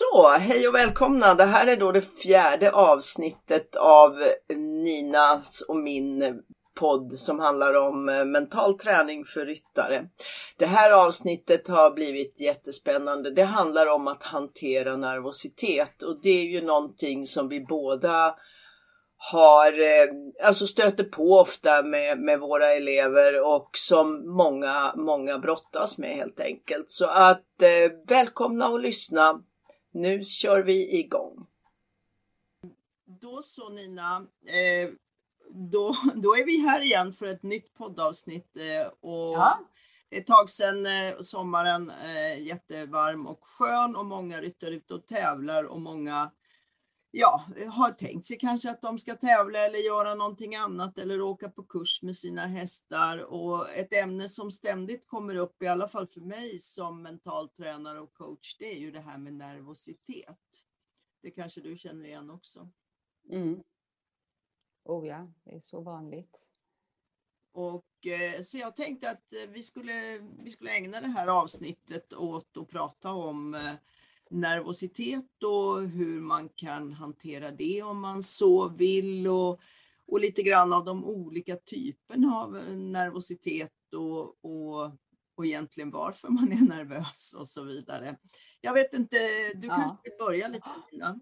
[0.00, 1.34] Så, hej och välkomna!
[1.34, 4.16] Det här är då det fjärde avsnittet av
[4.84, 6.42] Ninas och min
[6.76, 10.04] podd som handlar om eh, mental träning för ryttare.
[10.56, 13.30] Det här avsnittet har blivit jättespännande.
[13.30, 18.34] Det handlar om att hantera nervositet och det är ju någonting som vi båda
[19.32, 25.98] har, eh, alltså stöter på ofta med, med våra elever och som många, många brottas
[25.98, 26.90] med helt enkelt.
[26.90, 29.42] Så att eh, välkomna och lyssna.
[29.90, 31.46] Nu kör vi igång.
[33.04, 34.90] Då så Nina, eh,
[35.50, 39.60] då, då är vi här igen för ett nytt poddavsnitt eh, och ja.
[40.10, 45.64] ett tag sedan eh, sommaren eh, jättevarm och skön och många ryttar ute och tävlar
[45.64, 46.30] och många
[47.10, 51.50] ja, har tänkt sig kanske att de ska tävla eller göra någonting annat eller åka
[51.50, 53.18] på kurs med sina hästar.
[53.18, 58.00] Och ett ämne som ständigt kommer upp, i alla fall för mig som mental tränare
[58.00, 60.64] och coach, det är ju det här med nervositet.
[61.22, 62.70] Det kanske du känner igen också?
[63.30, 63.62] Mm.
[64.84, 66.46] Oh ja, det är så vanligt.
[67.52, 72.56] Och, eh, så jag tänkte att vi skulle, vi skulle ägna det här avsnittet åt
[72.56, 73.74] att prata om eh,
[74.30, 79.60] nervositet och hur man kan hantera det om man så vill och,
[80.06, 84.92] och lite grann av de olika typerna av nervositet och, och,
[85.34, 88.16] och egentligen varför man är nervös och så vidare.
[88.60, 89.18] Jag vet inte,
[89.54, 89.76] du ja.
[89.76, 91.20] kanske vill börja lite Nina?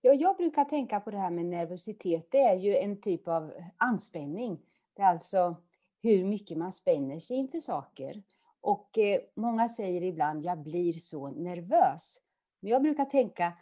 [0.00, 2.28] Ja, jag brukar tänka på det här med nervositet.
[2.30, 4.60] Det är ju en typ av anspänning.
[4.94, 5.56] Det är alltså
[6.02, 8.22] hur mycket man spänner sig inför saker.
[8.60, 12.18] Och eh, många säger ibland, jag blir så nervös.
[12.60, 13.52] Men jag brukar tänka,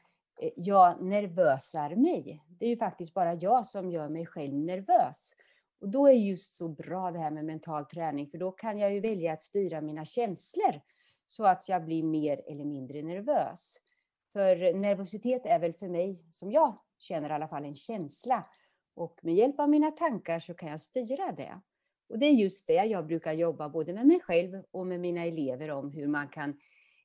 [0.41, 2.42] eh, jag nervösar mig.
[2.48, 5.34] Det är ju faktiskt bara jag som gör mig själv nervös.
[5.80, 8.94] Och då är just så bra det här med mental träning, för då kan jag
[8.94, 10.80] ju välja att styra mina känslor
[11.27, 13.77] så att jag blir mer eller mindre nervös.
[14.33, 18.46] För nervositet är väl för mig, som jag känner i alla fall, en känsla.
[18.95, 21.61] Och med hjälp av mina tankar så kan jag styra det.
[22.08, 25.24] Och det är just det jag brukar jobba både med mig själv och med mina
[25.24, 26.61] elever om hur man kan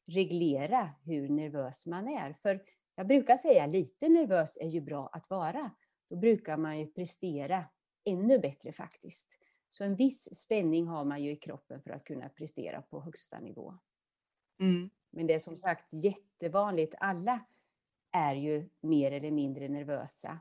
[0.05, 2.33] reglera hur nervös man är.
[2.41, 2.63] För
[2.95, 5.71] jag brukar säga lite nervös är ju bra att vara.
[6.09, 7.65] Då brukar man ju prestera
[8.05, 9.27] ännu bättre faktiskt.
[9.69, 13.39] Så en viss spänning har man ju i kroppen för att kunna prestera på högsta
[13.39, 13.77] nivå.
[14.59, 14.89] Mm.
[15.09, 16.95] Men det är som sagt jättevanligt.
[16.97, 17.45] Alla
[18.11, 20.39] är ju mer eller mindre nervösa.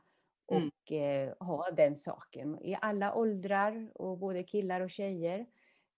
[0.50, 0.68] Mm.
[0.68, 5.46] och eh, ha den saken i alla åldrar och både killar och tjejer.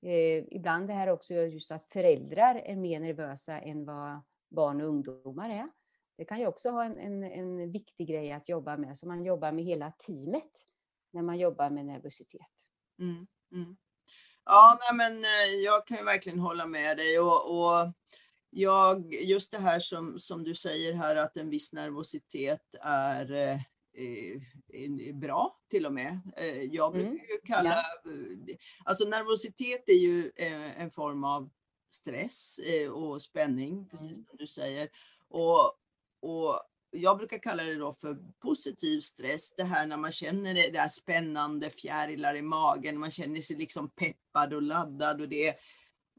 [0.02, 4.20] Eh, ibland det här också just att föräldrar är mer nervösa än vad
[4.50, 5.68] barn och ungdomar är.
[6.16, 9.24] Det kan ju också ha en, en, en viktig grej att jobba med, så man
[9.24, 10.50] jobbar med hela teamet
[11.12, 12.40] när man jobbar med nervositet.
[12.98, 13.76] Mm, mm.
[14.44, 17.92] Ja, nej men eh, jag kan ju verkligen hålla med dig och, och
[18.50, 23.60] jag, just det här som, som du säger här att en viss nervositet är eh,
[25.14, 26.20] bra till och med.
[26.36, 27.26] Eh, jag brukar mm.
[27.28, 28.10] ju kalla, ja.
[28.10, 31.50] Eh, alltså nervositet är ju eh, en form av
[31.90, 34.24] stress eh, och spänning, precis mm.
[34.24, 34.88] som du säger.
[35.28, 35.78] Och,
[36.20, 36.60] och
[36.90, 40.78] jag brukar kalla det då för positiv stress, det här när man känner det, det
[40.78, 45.54] här spännande fjärilar i magen, man känner sig liksom peppad och laddad och det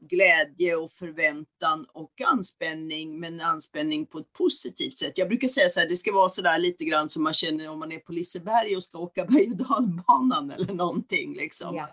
[0.00, 5.18] glädje och förväntan och anspänning, men anspänning på ett positivt sätt.
[5.18, 7.68] Jag brukar säga så här, det ska vara så där lite grann som man känner
[7.68, 11.34] om man är på Liseberg och ska åka berg och dalbanan eller någonting.
[11.34, 11.76] Liksom.
[11.76, 11.90] Ja.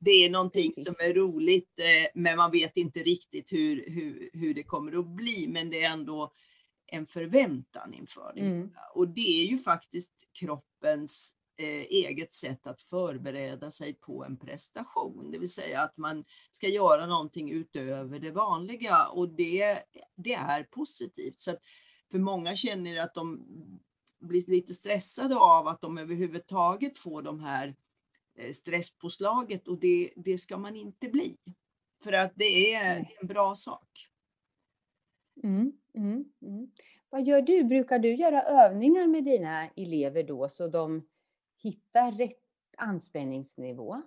[0.00, 4.54] Det är någonting som är roligt, eh, men man vet inte riktigt hur, hur, hur
[4.54, 6.32] det kommer att bli, men det är ändå
[6.92, 8.40] en förväntan inför det.
[8.40, 8.70] Mm.
[8.94, 11.34] Och det är ju faktiskt kroppens
[11.90, 17.06] eget sätt att förbereda sig på en prestation, det vill säga att man ska göra
[17.06, 19.78] någonting utöver det vanliga och det,
[20.16, 21.38] det är positivt.
[21.38, 21.64] Så att
[22.10, 23.46] för många känner att de
[24.20, 27.76] blir lite stressade av att de överhuvudtaget får de här
[28.38, 31.36] eh, stresspåslaget och det, det ska man inte bli.
[32.02, 34.08] För att det är en bra sak.
[35.42, 36.70] Mm, mm, mm.
[37.10, 37.64] Vad gör du?
[37.64, 41.06] Brukar du göra övningar med dina elever då så de
[41.62, 42.36] hitta rätt
[42.76, 44.02] anspänningsnivå?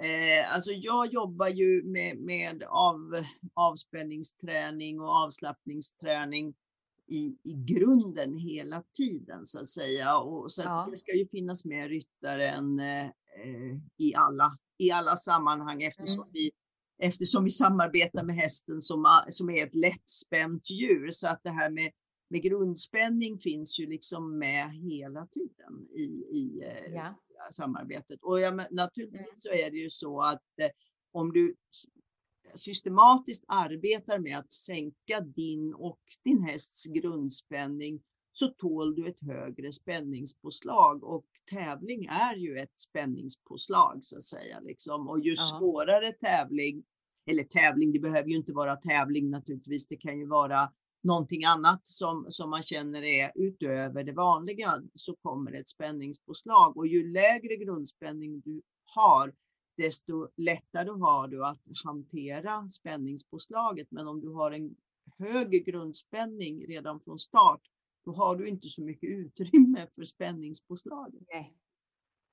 [0.00, 3.24] Eh, alltså jag jobbar ju med, med av,
[3.54, 6.54] avspänningsträning och avslappningsträning
[7.06, 10.18] i, i grunden hela tiden så att säga.
[10.18, 10.88] Och, så ja.
[10.90, 13.10] det ska ju finnas med ryttaren eh,
[13.96, 16.32] i, alla, i alla sammanhang eftersom, mm.
[16.32, 16.50] vi,
[17.02, 21.10] eftersom vi samarbetar med hästen som, som är ett lättspänt djur.
[21.10, 21.90] Så att det här med
[22.32, 27.18] med grundspänning finns ju liksom med hela tiden i, i eh, ja.
[27.52, 28.22] samarbetet.
[28.22, 30.70] Och ja, naturligtvis så är det ju så att eh,
[31.12, 31.54] om du
[32.54, 38.02] systematiskt arbetar med att sänka din och din hästs grundspänning
[38.32, 44.60] så tål du ett högre spänningspåslag och tävling är ju ett spänningspåslag så att säga.
[44.60, 45.08] Liksom.
[45.08, 45.58] Och ju ja.
[45.58, 46.84] svårare tävling,
[47.26, 51.86] eller tävling, det behöver ju inte vara tävling naturligtvis, det kan ju vara någonting annat
[51.86, 57.56] som, som man känner är utöver det vanliga så kommer ett spänningspåslag och ju lägre
[57.56, 59.34] grundspänning du har
[59.76, 63.90] desto lättare har du att hantera spänningspåslaget.
[63.90, 64.76] Men om du har en
[65.18, 67.60] högre grundspänning redan från start
[68.04, 71.22] då har du inte så mycket utrymme för spänningspåslaget.
[71.32, 71.56] Nej.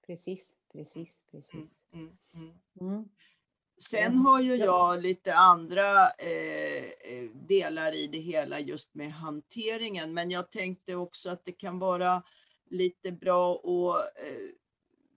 [0.08, 1.76] Precis, precis, precis.
[1.94, 3.10] Mm, mm, mm.
[3.80, 4.12] Mm.
[4.12, 10.14] Sen har ju jag lite andra eh, eh, delar i det hela just med hanteringen,
[10.14, 12.24] men jag tänkte också att det kan vara
[12.70, 14.50] lite bra att eh,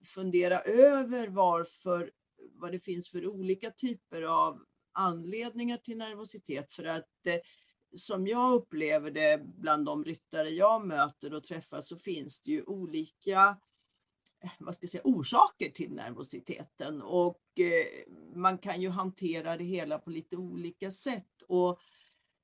[0.04, 2.10] fundera över varför,
[2.54, 4.60] vad det finns för olika typer av
[4.92, 6.72] anledningar till nervositet.
[6.72, 7.36] För att eh,
[7.94, 12.62] som jag upplever det bland de ryttare jag möter och träffar så finns det ju
[12.62, 13.56] olika
[14.58, 19.98] vad ska jag säga, orsaker till nervositeten och eh, man kan ju hantera det hela
[19.98, 21.42] på lite olika sätt.
[21.48, 21.78] Och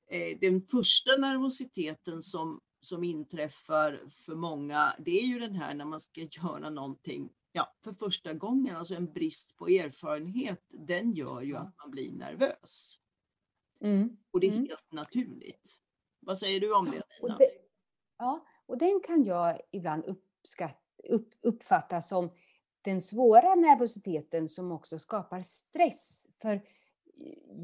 [0.09, 5.85] eh, den första nervositeten som, som inträffar för många, det är ju den här när
[5.85, 11.41] man ska göra någonting ja, för första gången, alltså en brist på erfarenhet, den gör
[11.41, 12.99] ju att man blir nervös.
[13.81, 14.17] Mm.
[14.31, 14.67] Och det är mm.
[14.67, 15.79] helt naturligt.
[16.19, 17.03] Vad säger du om det, Nina?
[17.21, 17.51] Och det,
[18.17, 22.29] ja, och den kan jag ibland uppskatta upp, uppfattas som
[22.81, 26.27] den svåra nervositeten som också skapar stress.
[26.41, 26.61] För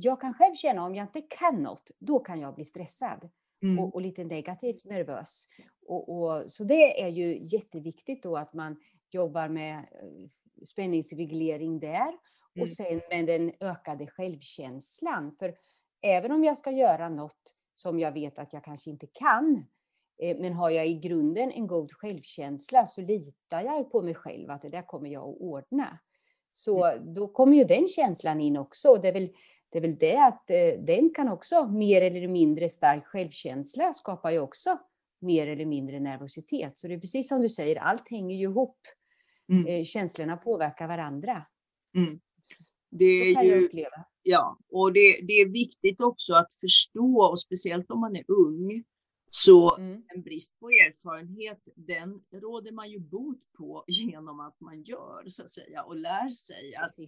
[0.01, 3.29] jag kan själv känna om jag inte kan något, då kan jag bli stressad
[3.63, 3.79] mm.
[3.79, 5.47] och, och, lite negativt nervös.
[5.87, 8.77] Och, och, så det är ju jätteviktigt då att man
[9.11, 12.13] jobbar med eh, spänningsreglering där
[12.51, 12.69] och mm.
[12.69, 15.35] sen med den ökade självkänslan.
[15.39, 15.55] För
[16.01, 19.74] även om jag ska göra något som jag vet att jag kanske inte kan, Eh,
[20.19, 24.61] men har jag i grunden en god självkänsla så litar jag på mig själv att
[24.61, 25.99] det där kommer jag att ordna.
[26.51, 27.13] Så mm.
[27.13, 28.95] då kommer ju den känslan in också.
[28.95, 29.29] Det är väl
[29.69, 34.31] det, är väl det att eh, den kan också, mer eller mindre stark självkänsla skapar
[34.31, 34.79] ju också
[35.21, 36.77] mer eller mindre nervositet.
[36.77, 38.77] Så det är precis som du säger, allt hänger ju ihop.
[39.51, 39.67] Mm.
[39.67, 41.45] Eh, känslorna påverkar varandra.
[41.97, 42.19] Mm.
[42.91, 43.69] Det är ju,
[44.27, 48.83] Ja, och det, det är viktigt också att förstå, och speciellt om man är ung,
[49.43, 50.03] så mm.
[50.15, 55.43] en brist på erfarenhet, den råder man ju bot på genom att man gör så
[55.43, 57.05] att säga och lär sig att, eh,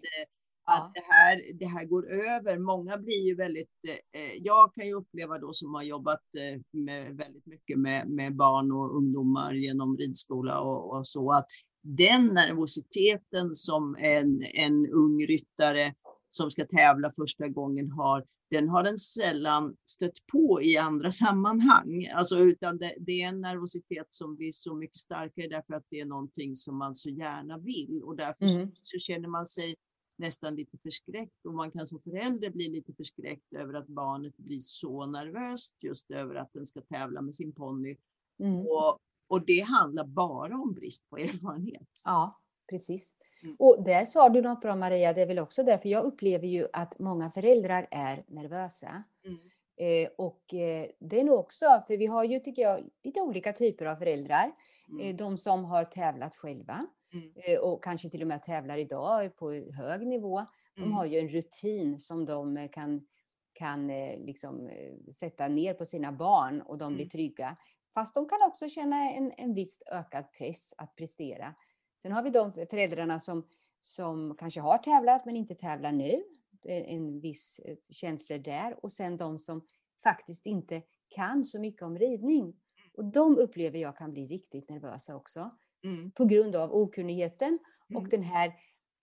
[0.65, 0.77] ja.
[0.77, 2.57] att det, här, det här går över.
[2.59, 3.79] Många blir ju väldigt,
[4.13, 8.35] eh, jag kan ju uppleva då som har jobbat eh, med, väldigt mycket med, med
[8.35, 11.47] barn och ungdomar genom ridskola och, och så, att
[11.81, 15.93] den nervositeten som en, en ung ryttare
[16.37, 22.07] som ska tävla första gången har, den har den sällan stött på i andra sammanhang.
[22.07, 25.99] Alltså, utan det, det, är en nervositet som blir så mycket starkare därför att det
[25.99, 28.67] är någonting som man så gärna vill och därför mm.
[28.67, 29.75] så, så, känner man sig
[30.17, 34.59] nästan lite förskräckt och man kan som förälder bli lite förskräckt över att barnet blir
[34.59, 37.97] så nervöst just över att den ska tävla med sin ponny.
[38.39, 38.59] Mm.
[38.59, 42.01] Och, och det handlar bara om brist på erfarenhet.
[42.03, 43.16] Ja, precis.
[43.43, 43.55] Mm.
[43.59, 46.67] Och där sa du något bra Maria, det är väl också därför jag upplever ju
[46.73, 49.03] att många föräldrar är nervösa.
[49.25, 49.39] Mm.
[49.77, 53.53] Eh, och eh, det är nog också, för vi har ju tycker jag lite olika
[53.53, 54.51] typer av föräldrar.
[54.89, 55.07] Mm.
[55.07, 57.31] Eh, de som har tävlat själva mm.
[57.35, 60.45] eh, och kanske till och med tävlar idag på hög nivå.
[60.75, 60.93] De mm.
[60.93, 63.07] har ju en rutin som de kan,
[63.53, 67.09] kan eh, liksom eh, sätta ner på sina barn och de blir mm.
[67.09, 67.57] trygga.
[67.93, 71.55] Fast de kan också känna en, en viss ökad press att prestera.
[72.01, 73.47] Sen har vi de föräldrarna som,
[73.81, 76.23] som kanske har tävlat men inte tävlar nu.
[76.65, 78.85] En viss eh, känsla där.
[78.85, 79.65] Och sen de som
[80.03, 82.55] faktiskt inte kan så mycket om ridning.
[82.93, 85.51] Och de upplever jag kan bli riktigt nervösa också.
[85.83, 86.11] Mm.
[86.11, 88.01] På grund av okunnigheten mm.
[88.01, 88.53] och den här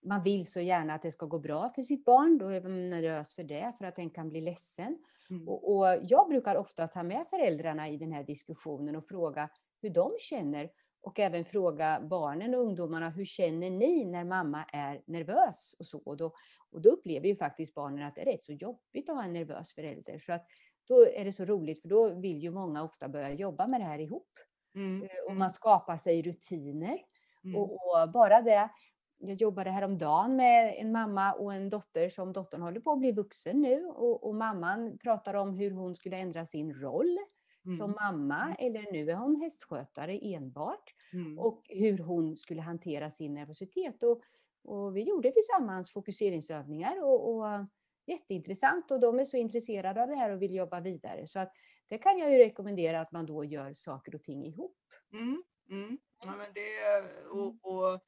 [0.05, 2.37] man vill så gärna att det ska gå bra för sitt barn.
[2.37, 4.97] Då är man nervös för det, för att den kan bli ledsen.
[5.29, 5.47] Mm.
[5.47, 9.49] Och, och, jag brukar ofta ta med föräldrarna i den här diskussionen och fråga
[9.81, 10.69] hur de känner
[11.05, 15.75] och även fråga barnen och ungdomarna, hur känner ni när mamma är nervös?
[15.79, 15.99] Och, så.
[15.99, 16.33] Och, då,
[16.71, 19.33] och då upplever ju faktiskt barnen att det är rätt så jobbigt att ha en
[19.33, 20.19] nervös förälder.
[20.19, 20.45] Så att
[20.87, 23.85] då är det så roligt, för då vill ju många ofta börja jobba med det
[23.85, 24.29] här ihop.
[24.75, 25.03] Mm.
[25.03, 26.99] Eh, och man skapar sig rutiner.
[27.43, 27.55] Mm.
[27.55, 28.69] Och, och, bara det,
[29.17, 33.11] jag jobbade häromdagen med en mamma och en dotter som dottern håller på att bli
[33.11, 37.17] vuxen nu och, och mamman pratar om hur hon skulle ändra sin roll
[37.65, 37.77] mm.
[37.77, 38.55] som mamma mm.
[38.59, 41.39] eller nu är hon hästskötare enbart mm.
[41.39, 44.03] och hur hon skulle hantera sin nervositet.
[44.03, 44.21] Och,
[44.63, 47.65] och vi gjorde tillsammans fokuseringsövningar och, och
[48.07, 51.27] jätteintressant och de är så intresserade av det här och vill jobba vidare.
[51.27, 51.51] Så att
[51.87, 54.77] det kan jag ju rekommendera att man då gör saker och ting ihop.
[55.13, 55.97] Mm, mm.
[56.23, 57.59] Ja, men det, och, mm.
[57.61, 57.99] och,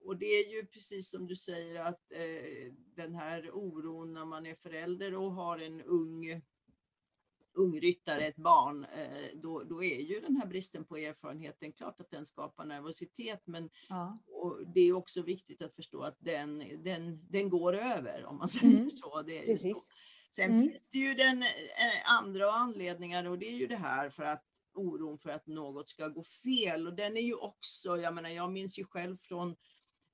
[0.00, 4.46] och det är ju precis som du säger att eh, den här oron när man
[4.46, 6.42] är förälder och har en ung
[7.54, 12.00] ung ryttare, ett barn, eh, då, då är ju den här bristen på erfarenheten klart
[12.00, 13.42] att den skapar nervositet.
[13.44, 14.18] Men ja.
[14.74, 18.78] det är också viktigt att förstå att den, den, den går över om man säger
[18.78, 18.90] mm.
[18.96, 19.22] så.
[19.22, 19.82] Det så.
[20.36, 20.68] Sen mm.
[20.68, 21.48] finns det ju den eh,
[22.18, 24.44] andra anledningar och det är ju det här för att
[24.74, 28.52] oron för att något ska gå fel och den är ju också, jag menar jag
[28.52, 29.56] minns ju själv från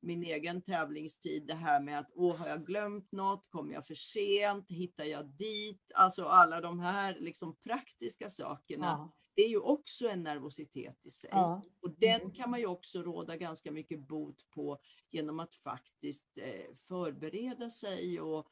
[0.01, 3.51] min egen tävlingstid, det här med att åh, har jag glömt något?
[3.51, 4.71] Kommer jag för sent?
[4.71, 5.93] Hittar jag dit?
[5.95, 8.87] Alltså alla de här liksom praktiska sakerna.
[8.87, 9.17] Ja.
[9.35, 11.31] Det är ju också en nervositet i sig.
[11.33, 11.63] Ja.
[11.83, 12.33] Och den mm.
[12.33, 14.79] kan man ju också råda ganska mycket bot på
[15.11, 18.47] genom att faktiskt eh, förbereda sig och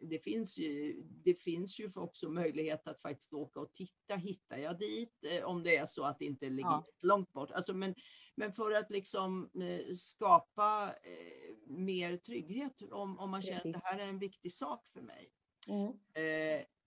[0.00, 4.78] det finns, ju, det finns ju också möjlighet att faktiskt åka och titta, hittar jag
[4.78, 5.24] dit?
[5.24, 6.84] Eh, om det är så att det inte ligger ja.
[7.02, 7.50] långt bort.
[7.50, 7.94] Alltså, men,
[8.34, 13.80] men för att liksom eh, skapa eh, mer trygghet om, om man känner att det
[13.84, 15.30] här är en viktig sak för mig.
[15.68, 15.92] Mm.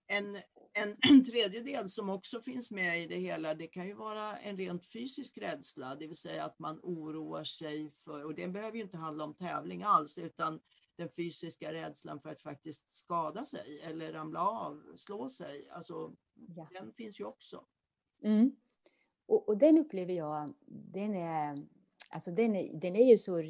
[0.08, 0.38] en,
[0.74, 4.58] en tredje del som också finns med i det hela, det kan ju vara en
[4.58, 8.84] rent fysisk rädsla, det vill säga att man oroar sig för, och det behöver ju
[8.84, 10.60] inte handla om tävling alls, utan
[10.98, 15.70] den fysiska rädslan för att faktiskt skada sig eller ramla av, slå sig.
[15.70, 16.16] Alltså,
[16.56, 16.70] ja.
[16.72, 17.66] Den finns ju också.
[18.24, 18.56] Mm.
[19.28, 21.66] Och, och, den upplever jag, den är,
[22.10, 23.42] alltså den är, den är ju så...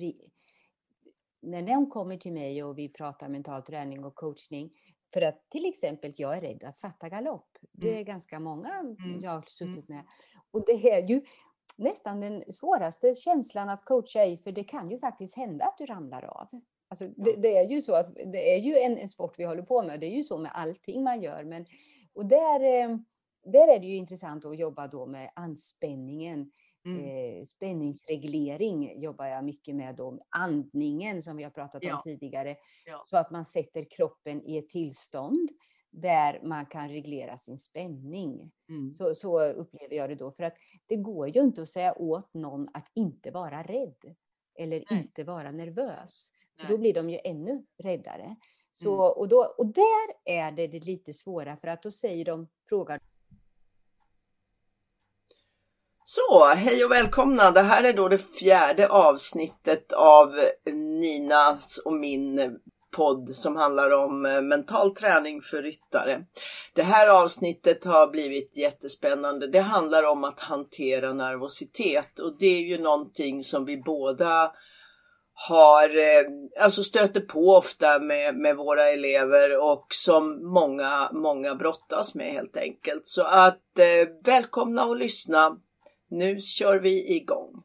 [1.41, 4.71] När de kommer till mig och vi pratar mental träning och coachning,
[5.13, 7.57] för att till exempel jag är rädd att fatta galopp.
[7.71, 7.99] Det mm.
[7.99, 9.19] är ganska många mm.
[9.21, 10.03] jag har suttit med.
[10.51, 11.21] Och det är ju
[11.77, 15.85] nästan den svåraste känslan att coacha i, för det kan ju faktiskt hända att du
[15.85, 16.47] ramlar av.
[16.89, 19.61] Alltså, det, det, är ju så att det är ju en, en, sport vi håller
[19.61, 19.99] på med.
[19.99, 21.43] Det är ju så med allting man gör.
[21.43, 21.65] Men,
[22.13, 22.97] och där, eh,
[23.51, 26.51] där är det ju intressant att jobba då med anspänningen.
[26.85, 27.05] Mm.
[27.05, 30.19] Eh, spänningsreglering jobbar jag mycket med då.
[30.29, 32.01] Andningen som vi har pratat om ja.
[32.03, 32.55] tidigare.
[32.85, 33.03] Ja.
[33.07, 35.49] Så att man sätter kroppen i ett tillstånd
[35.91, 38.51] där man kan reglera sin spänning.
[38.69, 38.91] Mm.
[38.91, 40.31] Så, så upplever jag det då.
[40.31, 44.15] För att det går ju inte att säga åt någon att inte vara rädd.
[44.59, 44.99] Eller Nej.
[44.99, 46.31] inte vara nervös.
[46.69, 48.35] Då blir de ju ännu räddare.
[48.71, 49.17] Så, mm.
[49.17, 52.99] och, då, och där är det, det lite svåra för att då säger de, frågar
[56.09, 57.51] så, hej och välkomna!
[57.51, 60.35] Det här är då det fjärde avsnittet av
[61.01, 62.57] Ninas och min
[62.95, 66.21] podd som handlar om eh, mental träning för ryttare.
[66.73, 69.47] Det här avsnittet har blivit jättespännande.
[69.47, 74.51] Det handlar om att hantera nervositet och det är ju någonting som vi båda
[75.33, 82.15] har, eh, alltså stöter på ofta med, med våra elever och som många, många brottas
[82.15, 83.07] med helt enkelt.
[83.07, 85.57] Så att eh, välkomna och lyssna.
[86.07, 87.63] Nu kör vi igång.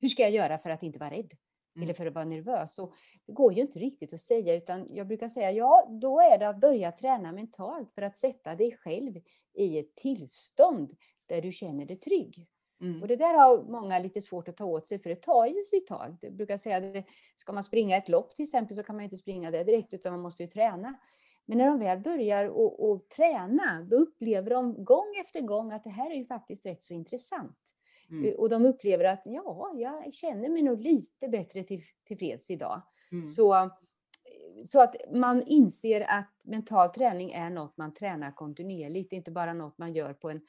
[0.00, 1.32] Hur ska jag göra för att inte vara rädd?
[1.76, 1.84] Mm.
[1.84, 2.78] Eller för att vara nervös?
[2.78, 2.94] Och
[3.26, 6.48] det går ju inte riktigt att säga utan jag brukar säga ja, då är det
[6.48, 9.20] att börja träna mentalt för att sätta dig själv
[9.54, 10.96] i ett tillstånd
[11.26, 12.46] där du känner dig trygg.
[12.80, 13.02] Mm.
[13.02, 15.62] Och det där har många lite svårt att ta åt sig för det tar ju
[15.62, 16.16] sitt tag.
[16.20, 19.16] Jag brukar säga att ska man springa ett lopp till exempel så kan man inte
[19.16, 20.94] springa det direkt utan man måste ju träna.
[21.46, 25.84] Men när de väl börjar och, och träna då upplever de gång efter gång att
[25.84, 27.58] det här är ju faktiskt rätt så intressant.
[28.10, 28.34] Mm.
[28.38, 32.82] Och de upplever att ja, jag känner mig nog lite bättre till, tillfreds idag.
[33.12, 33.26] Mm.
[33.26, 33.70] Så,
[34.66, 39.78] så att man inser att mental träning är något man tränar kontinuerligt, inte bara något
[39.78, 40.40] man gör på en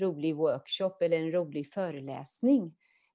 [0.00, 2.74] rolig workshop eller en rolig föreläsning.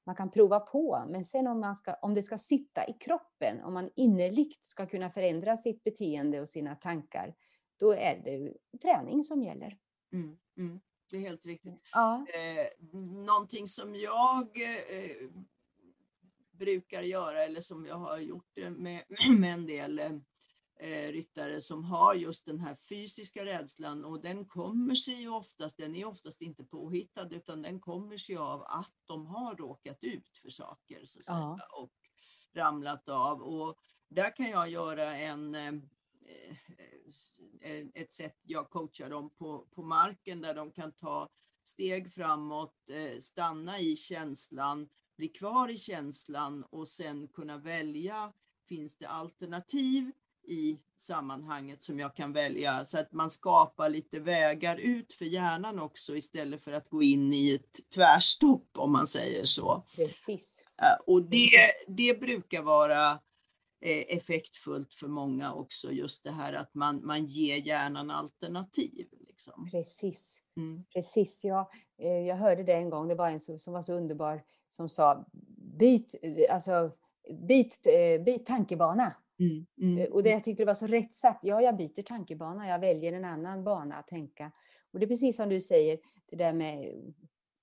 [0.09, 3.63] Man kan prova på, men sen om, man ska, om det ska sitta i kroppen,
[3.63, 7.35] om man innerligt ska kunna förändra sitt beteende och sina tankar,
[7.79, 9.77] då är det träning som gäller.
[10.13, 10.79] Mm, mm,
[11.11, 11.89] det är helt riktigt.
[11.93, 12.25] Ja.
[12.33, 12.87] Eh,
[13.25, 15.29] någonting som jag eh,
[16.51, 19.03] brukar göra eller som jag har gjort med,
[19.39, 20.21] med en del
[20.79, 25.77] eh, ryttare som har just den här fysiska rädslan och den kommer sig ju oftast,
[25.77, 30.37] den är oftast inte påhittad utan den kommer sig av att de har råkat ut
[30.41, 31.57] för saker så att ja.
[31.57, 31.91] säga, och
[32.53, 33.41] ramlat av.
[33.41, 33.77] Och
[34.09, 35.73] där kan jag göra en eh,
[37.61, 41.29] eh, ett sätt jag coachar dem på, på marken där de kan ta
[41.63, 48.33] steg framåt, stanna i känslan, bli kvar i känslan och sen kunna välja
[48.67, 50.11] finns det alternativ
[50.49, 55.79] i sammanhanget som jag kan välja så att man skapar lite vägar ut för hjärnan
[55.79, 59.83] också istället för att gå in i ett tvärstopp om man säger så.
[59.95, 60.63] Precis.
[61.07, 61.51] Och det,
[61.87, 63.11] det brukar vara
[63.81, 69.07] eh, effektfullt för många också, just det här att man, man ger hjärnan alternativ.
[69.27, 69.69] Liksom.
[69.71, 70.85] Precis, mm.
[70.93, 71.43] precis.
[71.43, 74.43] Ja, eh, jag hörde det en gång, det var en som, som var så underbar
[74.69, 75.25] som sa
[75.79, 76.15] byt,
[76.49, 76.91] alltså,
[77.47, 77.83] byt,
[78.25, 79.15] byt tankebana.
[79.39, 81.39] Mm, mm, och det, jag tyckte det var så rätt sagt.
[81.43, 84.51] Ja, jag byter tankebana, jag väljer en annan bana att tänka.
[84.93, 86.93] Och det är precis som du säger, det där med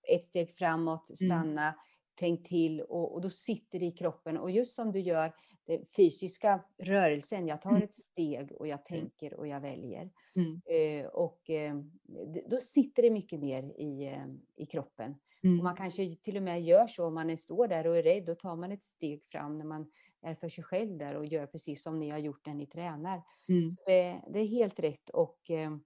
[0.08, 1.30] ett steg framåt, mm.
[1.30, 1.74] stanna, mm.
[2.14, 4.38] tänk till och, och, då sitter det i kroppen.
[4.38, 5.32] Och just som du gör,
[5.66, 7.82] den fysiska rörelsen, jag tar mm.
[7.82, 9.00] ett steg och jag mm.
[9.00, 10.10] tänker och jag väljer.
[10.36, 10.60] Mm.
[10.66, 11.74] Eh, och eh,
[12.50, 15.14] då sitter det mycket mer i, eh, i kroppen.
[15.44, 15.58] Mm.
[15.58, 18.24] Och man kanske till och med gör så om man står där och är rädd,
[18.24, 19.90] då tar man ett steg fram när man
[20.22, 23.22] är för sig själv där och gör precis som ni har gjort när ni tränar.
[23.48, 23.70] Mm.
[23.86, 25.76] Det, det, är helt rätt och eh,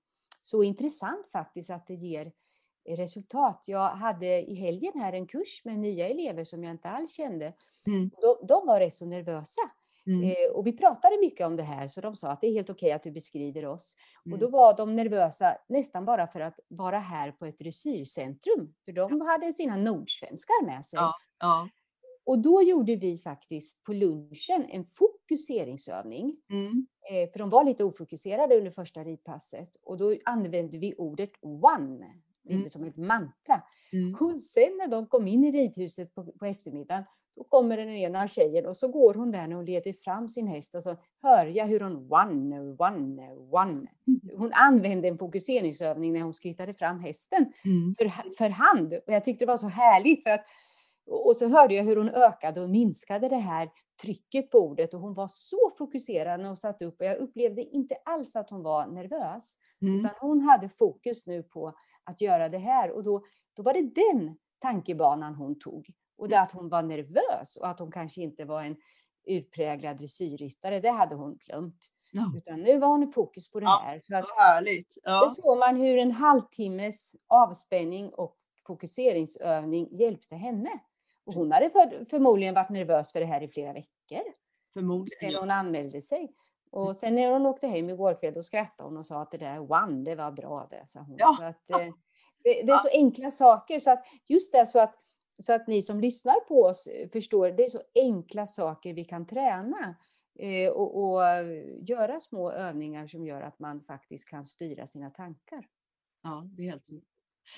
[0.43, 2.33] så intressant faktiskt att det ger
[2.89, 3.65] resultat.
[3.67, 7.55] Jag hade i helgen här en kurs med nya elever som jag inte alls kände.
[7.87, 8.11] Mm.
[8.21, 9.61] De, de, var rätt så nervösa.
[10.07, 10.23] Mm.
[10.23, 12.71] Eh, och vi pratade mycket om det här så de sa att det är helt
[12.71, 13.97] okej okay att du beskriver oss.
[14.27, 14.35] Mm.
[14.35, 18.75] Och då var de nervösa nästan bara för att vara här på ett dressyrcentrum.
[18.85, 20.97] För de hade sina nordsvenskar med sig.
[20.97, 21.15] Ja.
[21.39, 21.69] Ja.
[22.25, 26.37] Och då gjorde vi faktiskt på lunchen en fokuseringsövning.
[26.51, 26.87] Mm.
[27.11, 29.77] Eh, för de var lite ofokuserade under första ridpasset.
[29.83, 32.71] Och då använde vi ordet one, lite mm.
[32.71, 33.63] som ett mantra.
[33.93, 34.15] Mm.
[34.15, 37.05] Och sen när de kom in i ridhuset på, på eftermiddagen,
[37.37, 40.75] då kommer den ena tjejen och så går hon där och leder fram sin häst
[40.75, 43.87] och så hör jag hur hon one, one, one.
[44.07, 44.21] Mm.
[44.37, 47.95] Hon använde en fokuseringsövning när hon skrittade fram hästen mm.
[47.99, 48.93] för, för hand.
[48.93, 50.45] Och jag tyckte det var så härligt för att
[51.11, 53.71] och så hörde jag hur hon ökade och minskade det här
[54.03, 57.63] trycket på ordet och hon var så fokuserad när hon satt upp och jag upplevde
[57.63, 59.57] inte alls att hon var nervös.
[59.83, 59.99] Mm.
[59.99, 61.75] Utan hon hade fokus nu på
[62.05, 63.25] att göra det här och då,
[63.57, 65.91] då var det den tankebanan hon tog.
[66.17, 68.77] Och det att hon var nervös och att hon kanske inte var en
[69.27, 71.89] utpräglad dressyrryttare, det hade hon glömt.
[72.13, 72.33] Ja.
[72.37, 74.01] Utan nu var hon i fokus på det ja, här.
[74.07, 74.99] Så att härligt.
[75.03, 75.25] Ja.
[75.25, 80.81] Då såg man hur en halvtimmes avspänning och fokuseringsövning hjälpte henne.
[81.31, 84.33] Och hon hade för, förmodligen varit nervös för det här i flera veckor.
[84.73, 85.31] Förmodligen.
[85.31, 86.35] Sen hon anmälde sig.
[86.71, 89.39] Och sen när hon åkte hem igår kväll då skrattade hon och sa att det
[89.39, 91.17] där one, det var bra det, sa hon.
[91.19, 91.37] Ja.
[91.39, 91.95] Så att, eh,
[92.45, 94.95] det, det, är så enkla saker så att just det så att,
[95.43, 99.27] så att ni som lyssnar på oss förstår, det är så enkla saker vi kan
[99.27, 99.95] träna.
[100.39, 101.23] Eh, och, och,
[101.81, 105.67] göra små övningar som gör att man faktiskt kan styra sina tankar.
[106.23, 106.89] Ja, det är helt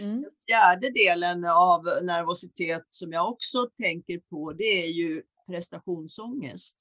[0.00, 0.24] Mm.
[0.46, 6.76] Fjärde delen av nervositet som jag också tänker på det är ju prestationsångest.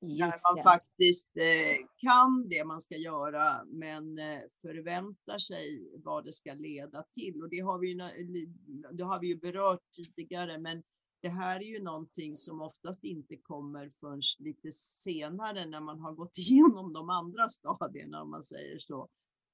[0.00, 6.24] Just när man faktiskt eh, kan det man ska göra men eh, förväntar sig vad
[6.24, 7.42] det ska leda till.
[7.42, 7.98] Och det har, vi ju,
[8.92, 10.82] det har vi ju berört tidigare men
[11.22, 16.12] det här är ju någonting som oftast inte kommer förrän lite senare när man har
[16.12, 19.08] gått igenom de andra stadierna om man säger så.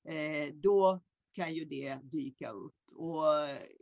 [0.08, 1.00] Eh, då
[1.32, 2.74] kan ju det dyka upp.
[2.86, 3.24] Och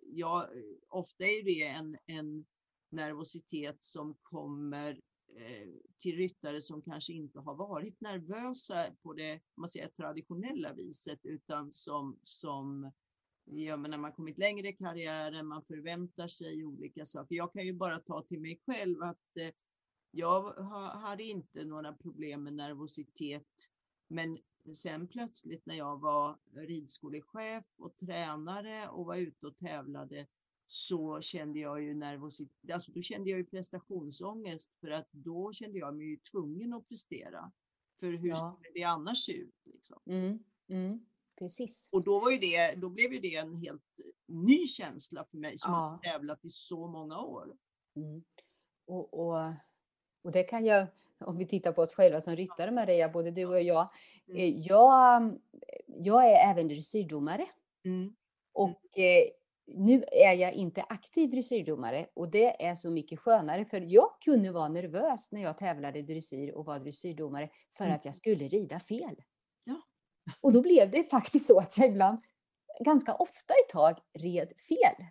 [0.03, 0.49] ja,
[0.89, 2.47] ofta är det en, en
[2.91, 4.91] nervositet som kommer
[5.37, 11.21] eh, till ryttare som kanske inte har varit nervösa på det man säger, traditionella viset
[11.23, 12.93] utan som, som
[13.45, 17.37] ja, men när man kommit längre i karriären, man förväntar sig olika saker.
[17.37, 19.51] Jag kan ju bara ta till mig själv att eh,
[20.11, 20.53] jag
[20.95, 23.47] hade inte några problem med nervositet
[24.09, 24.39] men
[24.75, 30.27] sen plötsligt när jag var ridskolechef och tränare och var ute och tävlade
[30.67, 35.79] så kände jag ju nervositet, alltså då kände jag ju prestationsångest för att då kände
[35.79, 37.53] jag mig ju tvungen att prestera.
[38.01, 38.57] För hur ja.
[38.57, 39.55] skulle det annars se ut?
[39.65, 40.01] Liksom?
[40.07, 41.07] Mm, mm,
[41.39, 41.89] precis.
[41.93, 43.83] Och då, var ju det, då blev ju det en helt
[44.27, 45.79] ny känsla för mig som ja.
[45.79, 47.57] har tävlat i så många år.
[47.97, 48.25] Mm.
[48.87, 49.53] Och, och,
[50.23, 50.87] och det kan jag,
[51.19, 53.89] om vi tittar på oss själva som ryttare Maria, både du och jag,
[54.29, 54.41] Mm.
[54.41, 55.39] Eh, jag,
[55.87, 57.47] jag är även dressyrdomare.
[57.85, 58.15] Mm.
[58.53, 59.25] Och eh,
[59.75, 64.51] nu är jag inte aktiv dressyrdomare och det är så mycket skönare för jag kunde
[64.53, 67.97] vara nervös när jag tävlade dressyr och var dressyrdomare för mm.
[67.97, 69.23] att jag skulle rida fel.
[69.65, 69.83] Ja.
[70.41, 72.19] Och då blev det faktiskt så att jag ibland,
[72.81, 75.05] ganska ofta ett tag, red fel.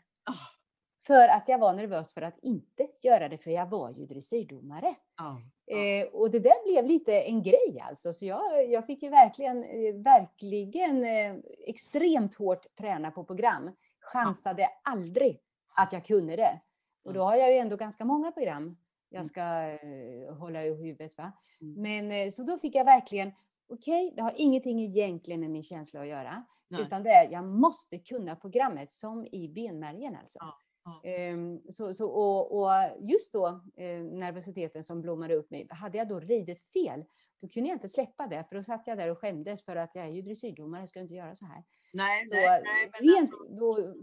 [1.07, 4.95] För att jag var nervös för att inte göra det, för jag var ju dressyrdomare.
[5.17, 5.77] Ja, ja.
[5.77, 8.13] Eh, och det där blev lite en grej alltså.
[8.13, 11.35] Så jag, jag fick ju verkligen, eh, verkligen eh,
[11.67, 13.71] extremt hårt träna på program.
[13.99, 14.69] Chansade ja.
[14.83, 15.41] aldrig
[15.75, 16.61] att jag kunde det.
[17.03, 18.77] Och då har jag ju ändå ganska många program
[19.09, 19.29] jag mm.
[19.29, 21.17] ska eh, hålla i huvudet.
[21.17, 21.31] Va?
[21.61, 21.81] Mm.
[21.81, 23.31] Men eh, så då fick jag verkligen,
[23.69, 26.43] okej, okay, det har ingenting egentligen med min känsla att göra.
[26.67, 26.81] Nej.
[26.81, 30.37] Utan det är, jag måste kunna programmet som i benmärgen alltså.
[30.41, 30.57] Ja.
[31.03, 36.07] Ehm, så, så, och, och, just då eh, nervositeten som blommade upp mig, hade jag
[36.07, 37.03] då ridit fel,
[37.41, 39.95] då kunde jag inte släppa det, för då satt jag där och skämdes för att
[39.95, 41.63] jag är ju dressyrdomare, jag ska inte göra så här.
[41.93, 43.13] Nej, så, nej, nej.
[43.13, 43.53] Rent, alltså...
[43.53, 43.93] då,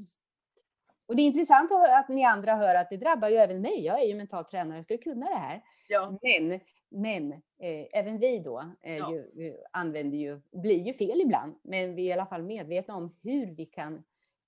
[1.07, 3.85] och det är intressant att ni andra hör att det drabbar ju även mig.
[3.85, 5.63] Jag är ju mental tränare, jag ska kunna det här.
[5.89, 6.19] Ja.
[6.23, 9.13] Men, men eh, även vi då eh, ja.
[9.13, 13.17] ju, använder ju, blir ju fel ibland, men vi är i alla fall medvetna om
[13.23, 14.05] hur vi kan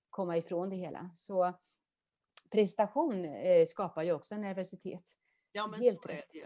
[0.09, 1.09] komma ifrån det hela.
[1.17, 1.53] Så
[2.51, 5.03] prestation eh, skapar ju också nervositet.
[5.51, 6.17] Ja, men Helt så rätt.
[6.17, 6.45] är det ju.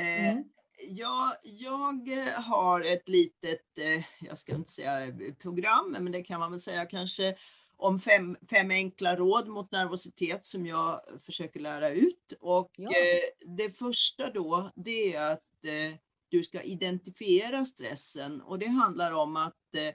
[0.00, 0.44] Eh, mm.
[0.88, 6.50] Ja, jag har ett litet, eh, jag ska inte säga program, men det kan man
[6.50, 7.34] väl säga kanske
[7.78, 12.32] om fem, fem enkla råd mot nervositet som jag försöker lära ut.
[12.40, 12.90] Och ja.
[12.90, 19.12] eh, det första då, det är att eh, du ska identifiera stressen och det handlar
[19.12, 19.94] om att eh,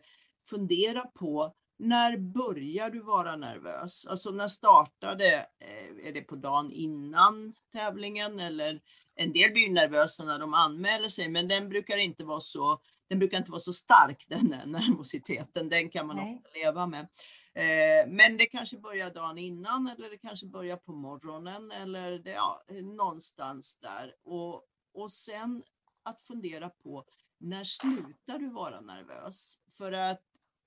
[0.49, 4.05] fundera på när börjar du vara nervös?
[4.05, 8.81] Alltså när startade, eh, är det på dagen innan tävlingen eller
[9.15, 13.19] en del blir nervösa när de anmäler sig men den brukar inte vara så, den
[13.19, 16.35] brukar inte vara så stark den nervositeten, den kan man Nej.
[16.35, 17.07] ofta leva med.
[17.55, 22.31] Eh, men det kanske börjar dagen innan eller det kanske börjar på morgonen eller det,
[22.31, 24.15] ja, någonstans där.
[24.23, 25.63] Och, och sen
[26.03, 27.05] att fundera på
[27.37, 29.57] när slutar du vara nervös?
[29.77, 30.21] För att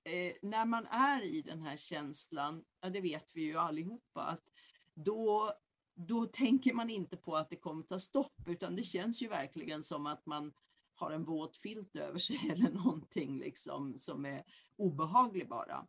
[0.07, 4.45] eh, när man är i den här känslan, ja det vet vi ju allihopa, att
[4.95, 5.53] då,
[5.95, 9.83] då tänker man inte på att det kommer ta stopp utan det känns ju verkligen
[9.85, 10.53] som att man
[10.95, 14.45] har en våt filt över sig eller någonting liksom som är
[14.77, 15.87] obehaglig bara.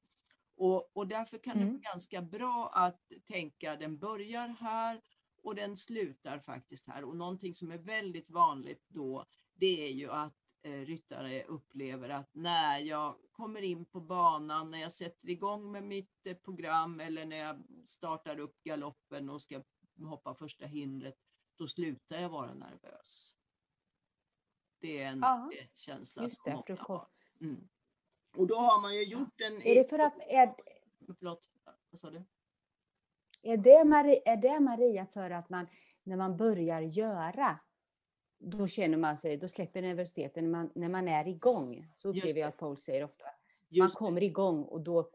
[0.56, 1.66] Och, och därför kan mm.
[1.66, 5.02] det vara ganska bra att tänka den börjar här
[5.44, 7.04] och den slutar faktiskt här.
[7.04, 9.26] Och någonting som är väldigt vanligt då
[9.56, 14.92] det är ju att ryttare upplever att när jag kommer in på banan, när jag
[14.92, 19.64] sätter igång med mitt eh, program eller när jag startar upp galoppen och ska
[20.04, 21.16] hoppa första hindret,
[21.58, 23.34] då slutar jag vara nervös.
[24.80, 27.08] Det är en Aha, känsla just det, som många har.
[27.42, 27.70] Mm.
[28.38, 29.62] Och då har man ju gjort en...
[29.62, 30.20] Är det för att...
[30.20, 30.56] Är,
[31.20, 31.50] Förlåt,
[31.90, 32.24] vad sa du?
[33.42, 35.68] Är det, Maria, är det Maria för att man,
[36.04, 37.60] när man börjar göra,
[38.40, 41.88] då känner man sig, då släpper nervositeten när man, när man är igång.
[41.98, 43.26] Så upplever jag att folk säger ofta.
[43.70, 45.10] Just man kommer igång och då,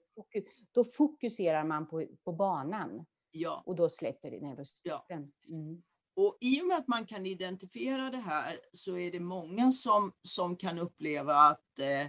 [0.72, 3.06] då fokuserar man på, på banan.
[3.30, 3.62] Ja.
[3.66, 5.32] Och då släpper nervositeten.
[5.42, 5.54] Ja.
[5.54, 5.82] Mm.
[6.16, 10.12] Och i och med att man kan identifiera det här så är det många som,
[10.22, 12.06] som kan uppleva att eh,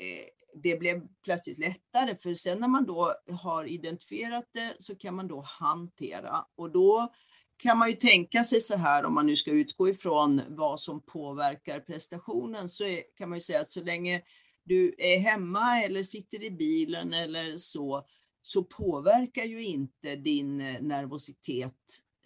[0.00, 5.14] Eh, det blev plötsligt lättare för sen när man då har identifierat det så kan
[5.14, 7.12] man då hantera och då
[7.62, 11.02] kan man ju tänka sig så här om man nu ska utgå ifrån vad som
[11.02, 14.22] påverkar prestationen så är, kan man ju säga att så länge
[14.64, 18.06] du är hemma eller sitter i bilen eller så
[18.42, 21.74] så påverkar ju inte din eh, nervositet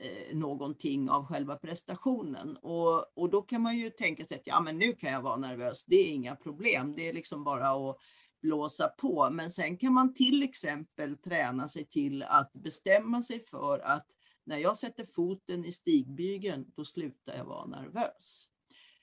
[0.01, 2.57] eh, någonting av själva prestationen.
[2.57, 5.37] Och, och då kan man ju tänka sig att ja men nu kan jag vara
[5.37, 7.97] nervös, det är inga problem, det är liksom bara att
[8.43, 9.31] blåsa på.
[9.31, 14.07] Men sen kan man till exempel träna sig till att bestämma sig för att
[14.45, 18.49] när jag sätter foten i stigbygeln, då slutar jag vara nervös.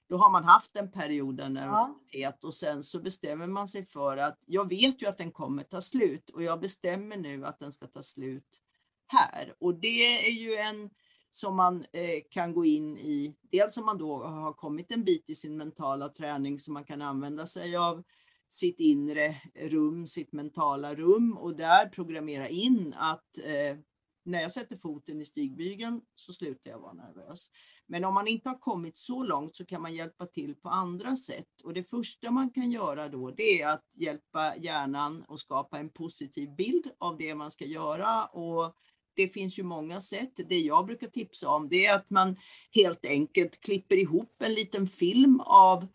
[0.10, 2.48] Då har man haft en period av nervositet ja.
[2.48, 5.82] och sen så bestämmer man sig för att jag vet ju att den kommer ta
[5.82, 8.62] slut och jag bestämmer nu att den ska ta slut
[9.08, 9.54] här.
[9.60, 10.90] Och det är ju en
[11.32, 15.30] som man eh, kan gå in i, dels om man då har kommit en bit
[15.30, 18.04] i sin mentala träning som man kan använda sig av
[18.50, 23.78] sitt inre rum, sitt mentala rum och där programmera in att eh,
[24.24, 27.50] när jag sätter foten i stigbygeln så slutar jag vara nervös.
[27.88, 31.16] Men om man inte har kommit så långt så kan man hjälpa till på andra
[31.16, 31.62] sätt.
[31.64, 35.90] Och det första man kan göra då det är att hjälpa hjärnan och skapa en
[35.90, 38.76] positiv bild av det man ska göra och
[39.16, 40.32] det finns ju många sätt.
[40.50, 42.36] Det jag brukar tipsa om det är att man
[42.72, 45.88] helt enkelt klipper ihop en liten film av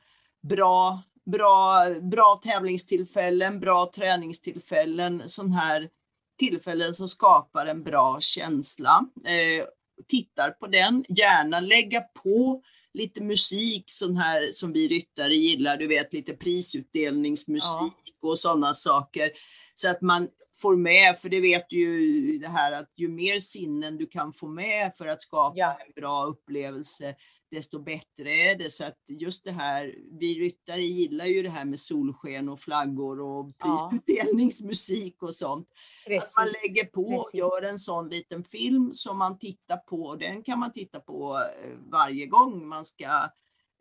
[0.42, 5.88] bra, bra, bra tävlingstillfällen, bra träningstillfällen, sån här
[6.38, 9.06] tillfällen som skapar en bra känsla.
[9.24, 9.66] Eh,
[10.08, 12.62] tittar på den, gärna lägga på
[12.94, 18.28] lite musik sån här som vi ryttare gillar, du vet lite prisutdelningsmusik ja.
[18.28, 19.30] och sådana saker.
[19.74, 20.28] Så att man
[20.62, 24.32] får med, för det vet du ju det här att ju mer sinnen du kan
[24.32, 25.78] få med för att skapa ja.
[25.86, 27.14] en bra upplevelse,
[27.50, 28.70] desto bättre är det.
[28.70, 33.20] Så att just det här, vi ryttare gillar ju det här med solsken och flaggor
[33.20, 35.68] och prisutdelningsmusik och sånt.
[36.06, 36.22] Precis.
[36.22, 40.16] Att man lägger på och gör en sån liten film som man tittar på.
[40.16, 43.30] Den kan man titta på eh, varje gång man ska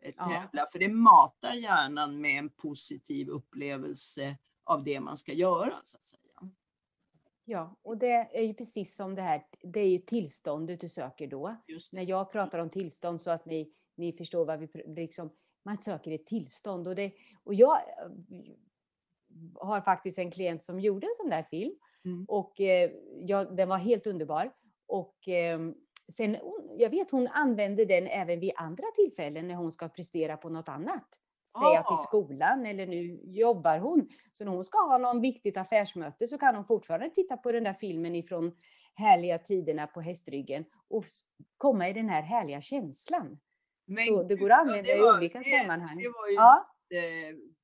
[0.02, 0.66] eh, tävla, ja.
[0.72, 5.74] för det matar hjärnan med en positiv upplevelse av det man ska göra.
[5.82, 6.25] Så att säga.
[7.48, 11.26] Ja, och det är ju precis som det här, det är ju tillståndet du söker
[11.26, 11.56] då.
[11.92, 15.30] När jag pratar om tillstånd så att ni, ni förstår vad vi liksom,
[15.64, 17.12] man söker ett tillstånd och det,
[17.44, 18.10] och jag eh,
[19.54, 22.24] har faktiskt en klient som gjorde en sån där film Mm.
[22.28, 24.52] och eh, ja, den var helt underbar.
[24.86, 25.60] Och eh,
[26.16, 26.36] sen,
[26.78, 30.68] jag vet hon använder den även vid andra tillfällen när hon ska prestera på något
[30.68, 31.08] annat.
[31.58, 34.08] Säga till skolan eller nu jobbar hon.
[34.38, 37.64] Så när hon ska ha någon viktigt affärsmöte så kan hon fortfarande titta på den
[37.64, 38.52] där filmen ifrån
[38.94, 41.04] härliga tiderna på hästryggen och
[41.56, 43.38] komma i den här härliga känslan.
[43.86, 45.96] Men Så det går att använda i olika det- sammanhang.
[45.96, 46.66] Det var ju Ja,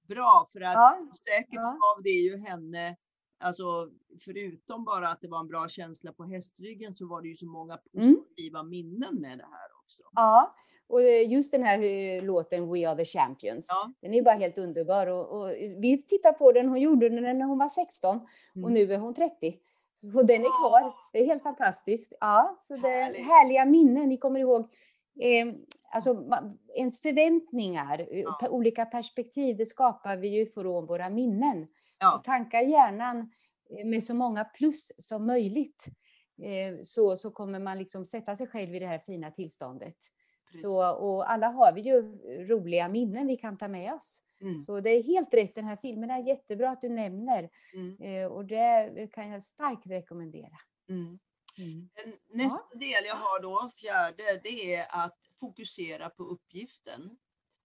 [0.09, 1.77] bra för att ja, säkert ja.
[2.05, 2.97] det ju henne,
[3.41, 3.91] alltså
[4.25, 7.47] förutom bara att det var en bra känsla på hästryggen så var det ju så
[7.47, 8.15] många Mm.
[8.15, 10.03] positiva minnen med det här också.
[10.13, 10.55] ja.
[10.93, 13.67] Och eh, just den här eh, låten We are the champions.
[13.69, 13.93] Ja.
[14.01, 17.45] Den är bara helt underbar och, och vi tittar på den, hon gjorde den när
[17.47, 18.27] hon var 16 och
[18.57, 18.73] Mm.
[18.73, 19.59] nu är hon 30.
[20.15, 20.95] Och den är kvar.
[21.13, 22.13] Det är helt fantastiskt.
[22.21, 24.09] Ja, så det är härliga minnen.
[24.09, 24.61] Ni kommer ihåg
[25.21, 25.55] eh,
[25.93, 26.25] alltså
[26.75, 28.49] ens förväntningar, eh, Ja.
[28.51, 31.67] olika perspektiv, det skapar vi ju från våra minnen.
[32.01, 32.17] Ja.
[32.19, 33.31] Och tankar hjärnan
[33.79, 35.85] eh, med så många plus som möjligt.
[36.43, 39.97] Eh, så, så kommer man liksom sätta sig själv i det här fina tillståndet.
[40.53, 40.63] Precis.
[40.63, 42.03] Så, och alla har vi ju
[42.49, 44.19] roliga minnen vi kan ta med oss.
[44.41, 44.63] Mm.
[44.63, 47.51] Så det är helt rätt, den här filmen är jättebra att du nämner.
[47.75, 47.97] Mm.
[48.03, 50.59] Eh, och det kan jag starkt rekommendera.
[50.89, 51.19] Mm.
[52.05, 57.17] En- Nästa del jag har då, fjärde, det är att fokusera på uppgiften.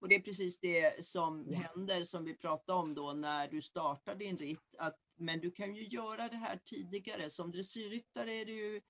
[0.02, 1.58] Och det är precis det som Ja.
[1.58, 4.76] händer som vi pratade om då när du startar din ritt.
[4.78, 7.30] Att, men du kan ju göra det här tidigare.
[7.30, 8.82] Som dressyrryttare är det ju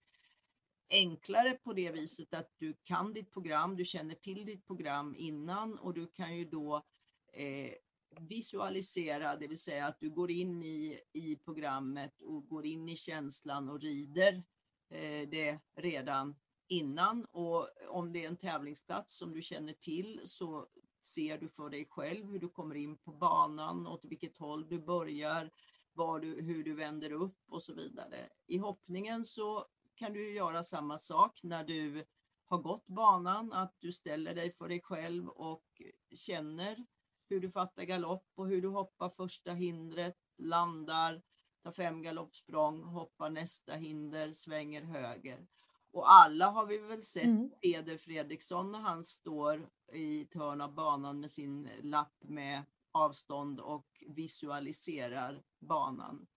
[0.89, 5.77] enklare på det viset att du kan ditt program, du känner till ditt program innan
[5.79, 6.85] och du kan ju då
[7.33, 7.73] eh,
[8.19, 12.95] visualisera, det vill säga att du går in i, i programmet och går in i
[12.95, 14.43] känslan och rider
[14.89, 16.35] eh, det redan
[16.67, 17.25] innan.
[17.25, 20.67] Och om det är en tävlingsplats som du känner till så
[21.01, 24.79] ser du för dig själv hur du kommer in på banan, åt vilket håll du
[24.79, 25.51] börjar,
[25.93, 28.29] var du, hur du vänder upp och så vidare.
[28.47, 29.65] I hoppningen så
[29.97, 32.05] kan du göra samma sak när du
[32.45, 35.81] har gått banan, att du ställer dig för dig själv och
[36.15, 36.85] känner
[37.29, 41.21] hur du fattar galopp och hur du hoppar första hindret, landar,
[41.63, 45.47] tar fem galoppsprång, hoppar nästa hinder, svänger höger.
[45.91, 47.51] Och alla har vi väl sett Mm.
[47.61, 53.59] Peder Fredriksson när han står i ett hörn av banan med sin lapp med avstånd
[53.59, 56.27] och visualiserar banan.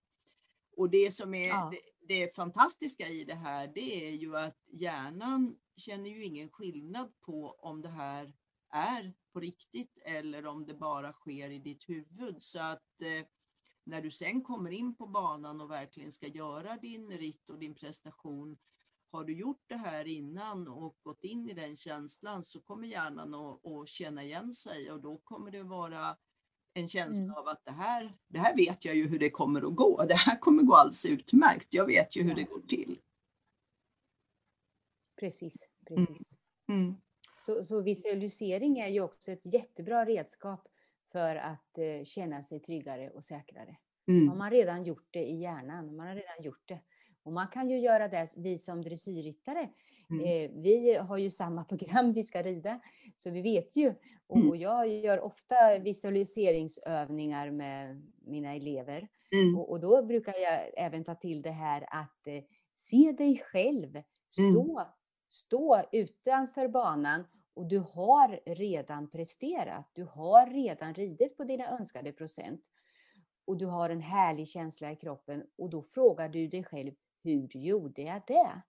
[0.77, 1.73] Och det som är Ja
[2.11, 7.55] det, fantastiska i det här, det är ju att hjärnan känner ju ingen skillnad på
[7.59, 8.33] om det här
[8.69, 12.43] är på riktigt eller om det bara sker i ditt huvud.
[12.43, 13.25] Så att eh,
[13.83, 17.75] när du sen kommer in på banan och verkligen ska göra din ritt och din
[17.75, 18.57] prestation,
[19.11, 23.33] har du gjort det här innan och gått in i den känslan så kommer hjärnan
[23.33, 26.17] att, att känna igen sig och då kommer det vara
[26.73, 27.35] en känsla Mm.
[27.35, 30.05] av att det här, det här vet jag ju hur det kommer att gå.
[30.05, 31.67] Det här kommer gå alldeles utmärkt.
[31.73, 32.99] Jag vet ju hur det går till.
[35.19, 35.55] Precis,
[35.87, 36.27] precis.
[36.69, 36.95] Mm.
[37.45, 40.67] Så, så visualisering är ju också ett jättebra redskap
[41.11, 43.77] för att eh, känna sig tryggare och säkrare.
[44.07, 44.29] Mm.
[44.29, 46.79] Har man redan gjort det i hjärnan, man har redan gjort det.
[47.23, 49.69] Och man kan ju göra det, vi som dressyrryttare,
[50.11, 50.25] Mm.
[50.25, 52.79] eh, vi har ju samma program vi ska rida,
[53.17, 53.93] så vi vet ju.
[54.27, 54.49] Och, Mm.
[54.49, 59.07] och jag gör ofta visualiseringsövningar med mina elever.
[59.35, 59.55] Mm.
[59.59, 62.43] Och, och då brukar jag även ta till det här att eh,
[62.75, 63.95] se dig själv
[64.39, 64.51] Mm.
[64.53, 64.87] stå,
[65.29, 69.89] stå utanför banan och du har redan presterat.
[69.93, 72.61] Du har redan ridit på dina önskade procent.
[73.45, 76.91] Och du har en härlig känsla i kroppen och då frågar du dig själv,
[77.23, 78.61] hur gjorde jag det?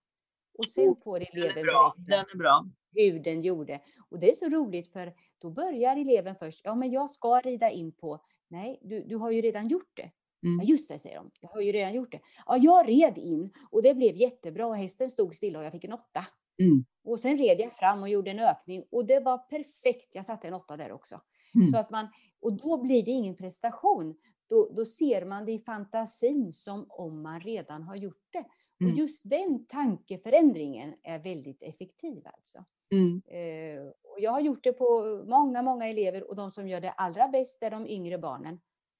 [0.53, 2.65] Och sen Oh, får eleven berätta Den är bra.
[2.93, 3.81] hur den gjorde.
[4.09, 7.69] Och det är så roligt för då börjar eleven först, ja men jag ska rida
[7.69, 10.11] in på, nej du, du har ju redan gjort det.
[10.47, 10.59] Mm.
[10.61, 12.19] Ja just det säger de, jag har ju redan gjort det.
[12.45, 15.83] Ja jag red in och det blev jättebra och hästen stod stilla och jag fick
[15.83, 16.25] en åtta.
[16.61, 16.85] Mm.
[17.03, 20.47] Och sen red jag fram och gjorde en ökning och det var perfekt, jag satte
[20.47, 21.21] en åtta där också.
[21.55, 21.71] Mm.
[21.71, 22.07] Så att man,
[22.41, 24.15] och då blir det ingen prestation.
[24.49, 28.45] Då, då ser man det i fantasin som om man redan har gjort det.
[28.81, 28.93] Mm.
[28.93, 32.65] Och just den tankeförändringen är väldigt effektiv alltså.
[32.91, 33.21] Mm.
[33.25, 36.91] Eh, och jag har gjort det på många, många elever och de som gör det
[36.91, 38.59] allra bäst är de yngre barnen.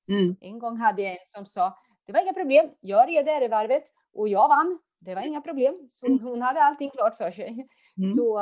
[0.10, 0.36] Mm.
[0.42, 3.84] En gång hade jag en som sa, det var inga problem, jag red ärevarvet
[4.14, 4.80] och jag vann.
[5.00, 5.90] Det var inga problem.
[5.94, 6.20] Så Mm.
[6.20, 7.68] hon hade allting klart för sig.
[7.98, 8.14] Mm.
[8.16, 8.42] Så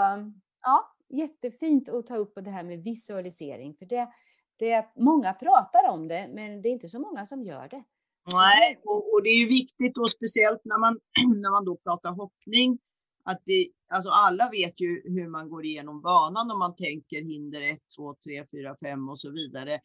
[0.61, 3.75] ja, jättefint att ta upp det här med visualisering.
[3.75, 4.09] För det,
[4.57, 7.83] det, många pratar om det, men det är inte så många som gör det.
[8.25, 10.99] Nej, och, och, det är ju viktigt och speciellt när man,
[11.41, 12.79] när man då pratar hoppning,
[13.23, 17.61] att det, alltså alla vet ju hur man går igenom banan om man tänker hinder
[17.61, 19.79] 1, 2, 3, 4, 5 och så vidare.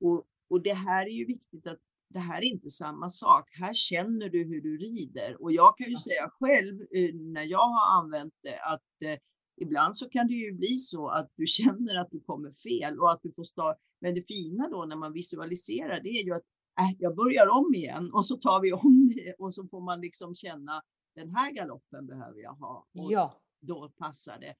[0.00, 3.48] Och, och det här är ju viktigt att det här är inte samma sak.
[3.60, 7.68] Här känner du hur du rider och jag kan ju säga själv eh, när jag
[7.68, 9.18] har använt det att eh,
[9.60, 13.10] ibland så kan det ju bli så att du känner att du kommer fel och
[13.12, 13.80] att du får starta.
[14.00, 16.46] Men det fina då när man visualiserar det är ju att
[16.80, 20.00] äh, jag börjar om igen och så tar vi om det och så får man
[20.00, 20.82] liksom känna
[21.14, 23.40] den här galoppen behöver jag ha och ja.
[23.60, 24.54] då passar det.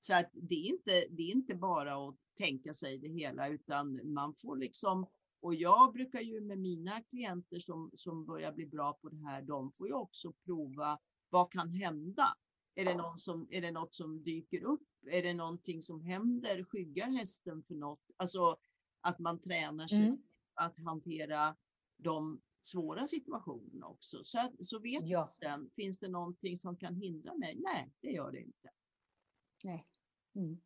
[0.00, 4.12] Så att det är inte, det är inte bara att tänka sig det hela utan
[4.12, 5.06] man får liksom
[5.40, 9.42] och jag brukar ju med mina klienter som, som börjar bli bra på det här,
[9.42, 12.36] de får ju också prova vad kan hända?
[12.74, 14.88] Är det, någon som, är det något som dyker upp?
[15.06, 16.64] Är det någonting som händer?
[16.64, 18.00] Skyggar hästen för något?
[18.16, 18.56] Alltså
[19.00, 20.18] att man tränar sig mm.
[20.54, 21.56] att hantera
[22.04, 24.24] de svåra situationerna också.
[24.24, 25.36] Så, så vet ja.
[25.40, 27.56] den, finns det någonting som kan hindra mig?
[27.58, 28.70] Nej, det gör det inte.
[29.64, 29.86] Nej.
[30.34, 30.60] Mm.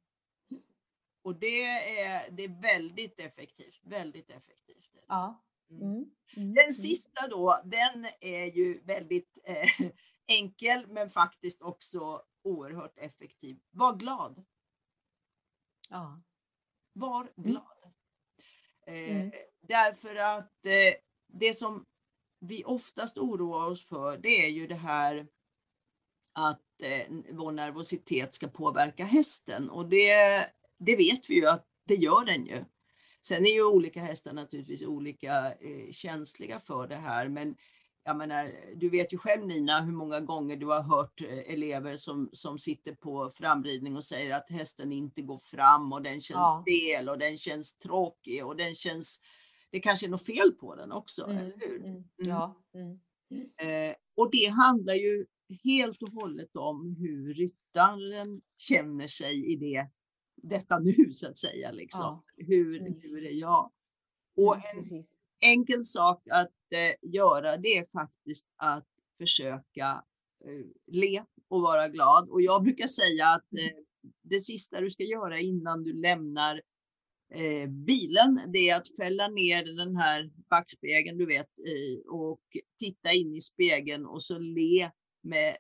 [1.23, 4.97] Och det är, det är väldigt effektivt, väldigt effektivt.
[5.07, 5.45] Ja.
[5.71, 5.83] Mm.
[5.83, 5.95] Mm.
[6.37, 6.55] mm.
[6.55, 6.73] Den mm.
[6.73, 9.91] sista då, den är ju väldigt eh,
[10.27, 13.61] enkel men faktiskt också oerhört effektiv.
[13.71, 14.45] Var glad.
[15.89, 16.23] Ja.
[16.93, 17.51] Var mm.
[17.51, 17.93] glad.
[18.87, 20.95] Eh, därför att eh,
[21.29, 21.85] det som
[22.41, 25.27] vi oftast oroar oss för det är ju det här
[26.35, 30.47] att eh, vår nervositet ska påverka hästen och det
[30.79, 32.65] det vet vi ju att det gör den ju.
[33.23, 37.57] Sen är ju olika hästar naturligtvis olika eh, känsliga för det här, men
[38.05, 41.97] jag menar, du vet ju själv Nina hur många gånger du har hört eh, elever
[41.97, 46.39] som, som sitter på framridning och säger att hästen inte går fram och den känns
[46.39, 46.65] ja.
[46.67, 49.21] stel och den känns tråkig och den känns,
[49.71, 51.77] det kanske är något fel på den också, mm, eller hur?
[51.77, 52.05] Mm, mm.
[52.17, 52.63] Ja.
[52.75, 52.99] Mm.
[53.57, 55.27] Eh, och det handlar ju
[55.65, 59.89] helt och hållet om hur ryttaren känner sig i det
[60.43, 61.71] detta nu så att säga.
[61.71, 62.01] Liksom.
[62.01, 62.25] Ja.
[62.37, 63.01] Hur, mm.
[63.03, 63.73] hur är jag?
[64.37, 65.05] Och en
[65.41, 68.87] enkel sak att eh, göra det är faktiskt att
[69.19, 70.05] försöka
[70.45, 72.29] eh, le och vara glad.
[72.29, 73.77] Och jag brukar säga att eh,
[74.23, 76.63] det sista du ska göra innan du lämnar
[77.35, 81.51] eh, bilen, det är att fälla ner den här backspegeln du vet
[82.09, 82.41] och
[82.79, 84.91] titta in i spegeln och så le
[85.23, 85.57] med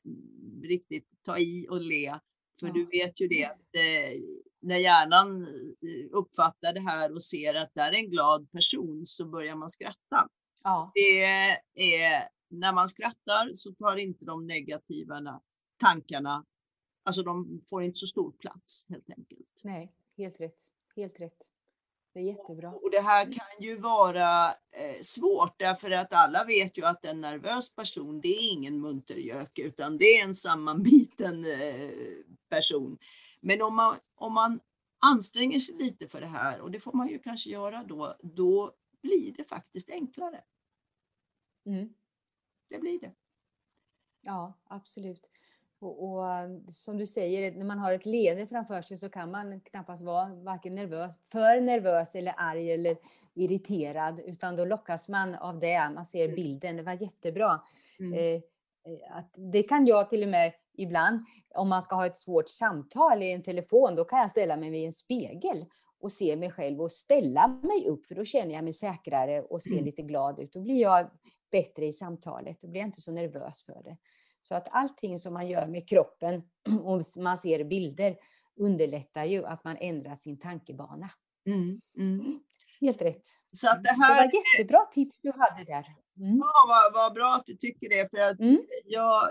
[0.62, 2.18] riktigt ta i och le.
[2.60, 2.72] För ja.
[2.72, 4.20] du vet ju det att eh,
[4.60, 9.28] när hjärnan eh, uppfattar det här och ser att det är en glad person så
[9.28, 10.28] börjar man skratta.
[10.62, 10.90] Ja.
[10.94, 11.22] Det
[11.74, 15.40] är, när man skrattar så tar inte de negativa
[15.76, 16.44] tankarna,
[17.04, 19.60] alltså de får inte så stor plats helt enkelt.
[19.64, 20.58] Nej, helt rätt.
[20.96, 21.57] Helt rätt.
[22.12, 22.72] Det är jättebra.
[22.72, 27.20] Och det här kan ju vara eh, svårt därför att alla vet ju att en
[27.20, 31.90] nervös person det är ingen muntergök utan det är en sammanbiten eh,
[32.48, 32.98] person.
[33.40, 34.60] Men om man, om man
[34.98, 38.72] anstränger sig lite för det här och det får man ju kanske göra då, då
[39.02, 40.44] blir det faktiskt enklare.
[41.66, 41.94] Mm.
[42.68, 43.12] Det blir det.
[44.20, 45.30] Ja, absolut.
[45.80, 46.24] Och, och,
[46.72, 50.34] som du säger, när man har ett leende framför sig så kan man knappast vara
[50.34, 52.96] varken nervös, för nervös eller arg eller
[53.34, 55.90] irriterad, utan då lockas man av det.
[55.94, 56.36] Man ser mm.
[56.36, 56.76] bilden.
[56.76, 57.60] Det var jättebra.
[57.98, 58.12] Mm.
[58.12, 58.42] Eh,
[58.92, 62.48] eh, att det kan jag till och med ibland, om man ska ha ett svårt
[62.48, 65.64] samtal i en telefon, då kan jag ställa mig vid en spegel
[66.00, 69.62] och se mig själv och ställa mig upp, för då känner jag mig säkrare och
[69.62, 69.84] ser mm.
[69.84, 70.52] lite glad ut.
[70.52, 71.10] Då blir jag
[71.50, 72.60] bättre i samtalet.
[72.60, 73.96] Då blir jag inte så nervös för det.
[74.48, 76.42] Så att allting som man gör med kroppen,
[76.84, 78.16] och man ser bilder,
[78.56, 81.10] underlättar ju att man ändrar sin tankebana.
[81.46, 82.40] Mm, mm.
[82.80, 83.22] Helt rätt.
[83.52, 84.14] Så att det, här...
[84.14, 85.86] det var jättebra tips du hade där.
[86.18, 86.38] Mm.
[86.38, 88.10] Ja, vad, vad, bra att du tycker det.
[88.10, 88.62] För att mm.
[88.84, 89.22] jag,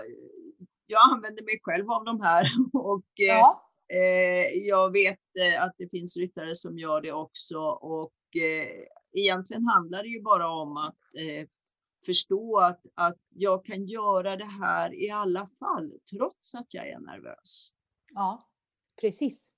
[0.86, 3.70] jag använder mig själv av de här och ja.
[3.92, 8.68] eh, jag vet eh, att det finns ryttare som gör det också och eh,
[9.12, 11.48] egentligen handlar det ju bara om att eh,
[12.06, 16.98] förstå att, att jag kan göra det här i alla fall trots att jag är
[16.98, 17.72] nervös.
[18.14, 18.48] Ja,
[19.00, 19.50] precis.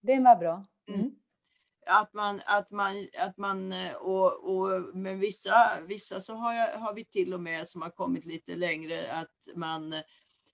[0.00, 0.66] Det var bra.
[0.88, 1.00] Mm.
[1.00, 1.14] mm.
[1.86, 6.94] Att man, att man, att man och, och med vissa, vissa så har, jag, har
[6.94, 9.94] vi till och med som har kommit lite längre att man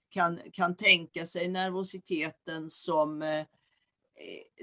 [0.09, 3.47] kan, kan tänka sig nervositeten som eh,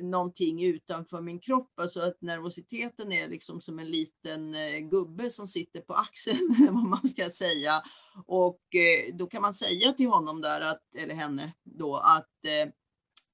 [0.01, 1.79] någonting utanför min kropp.
[1.79, 6.85] Alltså att nervositeten är liksom som en liten eh, gubbe som sitter på axeln, vad
[6.85, 7.81] man ska säga.
[8.25, 12.71] Och eh, då kan man säga till honom där, att, eller henne då, att eh,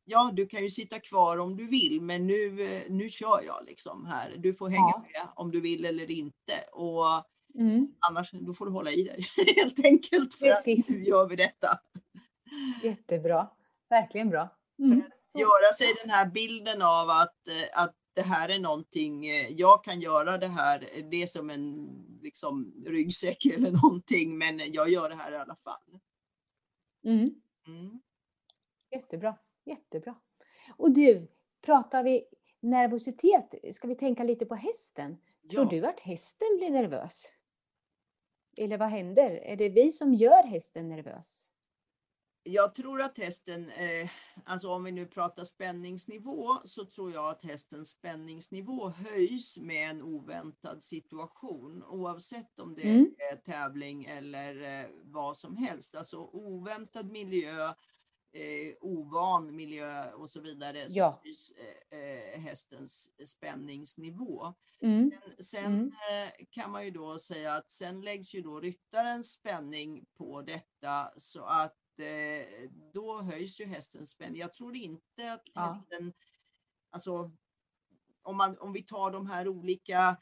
[0.06, 3.66] ja, du kan ju sitta kvar om du vill, men nu, eh, nu kör jag
[3.68, 4.36] liksom här.
[4.38, 5.06] Du får hänga ja.
[5.14, 6.54] med om du vill eller inte.
[6.72, 7.88] Och Mm.
[8.10, 10.80] Annars då får du hålla i dig helt enkelt för Precis.
[10.80, 11.80] att nu gör vi detta.
[12.84, 13.50] Jättebra,
[13.90, 14.50] verkligen bra.
[14.80, 15.02] Mm.
[15.34, 19.84] Göra sig den här bilden av att, eh, att det här är någonting, eh, jag
[19.84, 20.80] kan göra det här,
[21.12, 21.90] det är som en
[22.22, 26.00] liksom, ryggsäck eller någonting, men jag gör det här i alla fall.
[27.06, 27.42] Mm.
[27.68, 28.02] Mm.
[28.92, 30.16] Jättebra, jättebra.
[30.78, 31.28] Och du,
[31.62, 32.26] pratar vi
[32.60, 35.18] nervositet, ska vi tänka lite på hästen?
[35.50, 37.24] Tror du att hästen blir nervös?
[38.60, 39.32] Eller vad händer?
[39.32, 41.51] Är det vi som gör hästen nervös?
[42.44, 44.10] Jag tror att hästen, eh,
[44.46, 50.02] alltså om vi nu pratar spänningsnivå, så tror jag att hästens spänningsnivå höjs med en
[50.02, 53.16] oväntad situation oavsett om det mm.
[53.32, 55.96] är tävling eller eh, vad som helst.
[55.96, 57.74] Alltså oväntad miljö
[58.34, 61.20] eh, ovan miljö och så vidare ja.
[61.22, 64.54] så höjs eh, eh, hästens spänningsnivå.
[64.82, 65.12] Mm.
[65.38, 65.92] Sen, sen mm.
[66.50, 71.44] kan man ju då säga att sen läggs ju då ryttarens spänning på detta så
[71.44, 71.78] att
[72.94, 74.40] då höjs ju hästens spänning.
[74.40, 76.12] Jag tror inte att hästen, ja.
[76.92, 77.32] alltså
[78.24, 80.18] om, man, om vi tar de här olika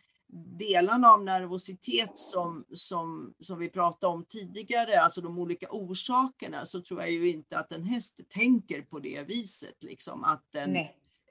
[0.60, 6.82] delarna av nervositet som, som, som vi pratade om tidigare, alltså de olika orsakerna, så
[6.82, 10.74] tror jag ju inte att en häst tänker på det viset, liksom att den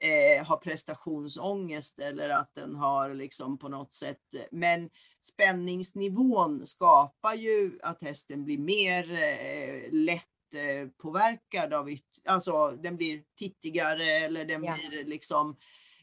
[0.01, 4.89] eh, har prestationsångest eller att den har liksom på något sätt, men
[5.21, 11.89] spänningsnivån skapar ju att hästen blir mer eh, lätt eh, påverkad av,
[12.25, 14.77] alltså den blir tittigare eller den ja.
[14.77, 15.55] blir liksom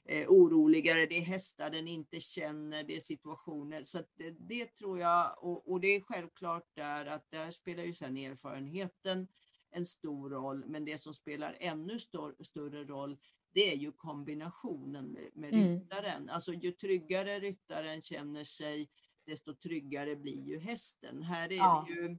[0.05, 3.85] eh, oroligare, det är hästar den inte känner, det är situationer.
[3.85, 7.95] Så det, det, tror jag, och, och, det är självklart där att där spelar ju
[7.95, 9.29] sen erfarenheten
[9.71, 13.19] en stor roll, men det som spelar ännu stor, större roll
[13.57, 15.69] det är ju kombinationen med mm.
[15.69, 16.29] ryttaren.
[16.29, 18.89] Alltså ju tryggare ryttaren känner sig,
[19.27, 21.23] desto tryggare blir ju hästen.
[21.23, 21.87] Här, är ja.
[21.89, 22.19] ju,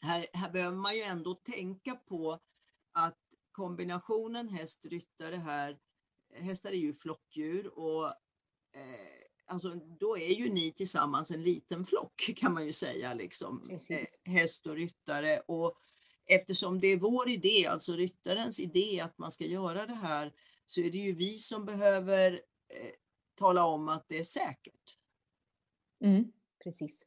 [0.00, 2.40] här, här behöver man ju ändå tänka på
[2.92, 3.18] att
[3.52, 5.78] kombinationen häst-ryttare här
[6.34, 8.06] hästar är ju flockdjur och
[8.72, 13.70] eh, alltså, då är ju ni tillsammans en liten flock kan man ju säga liksom.
[13.88, 15.78] Eh, häst och ryttare och
[16.26, 20.32] eftersom det är vår idé, alltså ryttarens idé att man ska göra det här
[20.66, 22.32] så är det ju vi som behöver
[22.68, 22.90] eh,
[23.34, 24.96] tala om att det är säkert.
[26.04, 26.32] Mm,
[26.64, 27.04] precis.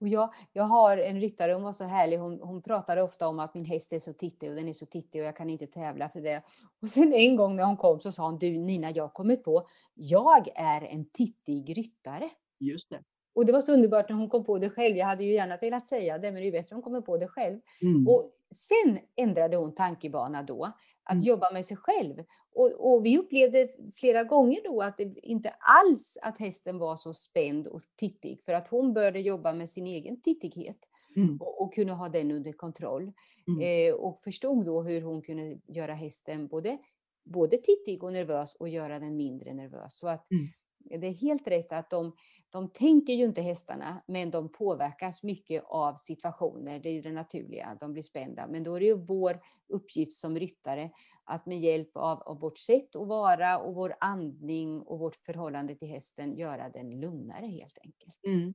[0.00, 3.38] Och jag, jag har en ryttare, hon var så härlig, hon, hon pratade ofta om
[3.38, 5.66] att min häst är så tittig och den är så tittig och jag kan inte
[5.66, 6.42] tävla för det.
[6.82, 9.44] Och sen en gång när hon kom så sa hon, du Nina, jag har kommit
[9.44, 12.30] på, jag är en tittig ryttare.
[12.60, 13.02] Just det.
[13.34, 14.96] Och det var så underbart när hon kom på det själv.
[14.96, 17.16] Jag hade ju gärna velat säga det, men det är bättre om hon kommer på
[17.16, 17.60] det själv.
[17.82, 18.08] Mm.
[18.08, 20.64] Och sen ändrade hon tankebana då,
[21.04, 21.24] att mm.
[21.24, 22.24] jobba med sig själv.
[22.54, 27.14] Och, och, vi upplevde flera gånger då att det inte alls att hästen var så
[27.14, 30.78] spänd och tittig, för att hon började jobba med sin egen tittighet
[31.16, 31.36] mm.
[31.40, 33.12] och, och kunde ha den under kontroll.
[33.48, 33.60] Mm.
[33.60, 36.78] Eh, och förstod då hur hon kunde göra hästen både,
[37.24, 39.98] både tittig och nervös och göra den mindre nervös.
[39.98, 40.48] Så att mm
[40.84, 42.16] det är helt rätt att de,
[42.50, 46.78] de tänker ju inte hästarna, men de påverkas mycket av situationer.
[46.78, 48.46] Det är ju det naturliga, de blir spända.
[48.46, 50.90] Men då är det ju vår uppgift som ryttare
[51.24, 55.74] att med hjälp av, av vårt sätt att vara och vår andning och vårt förhållande
[55.74, 58.14] till hästen göra den lugnare helt enkelt.
[58.26, 58.54] Mm.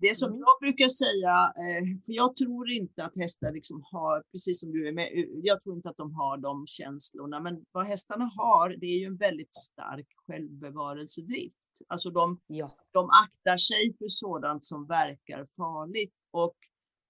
[0.00, 0.40] Det som mm.
[0.40, 4.88] jag brukar säga, eh, för jag tror inte att hästar liksom har, precis som du
[4.88, 5.08] är med,
[5.42, 9.06] jag tror inte att de har de känslorna, men vad hästarna har, det är ju
[9.06, 11.59] en väldigt stark självbevarelsedrift.
[11.88, 12.76] Alltså de, ja.
[12.92, 16.56] de aktar sig för sådant som verkar farligt och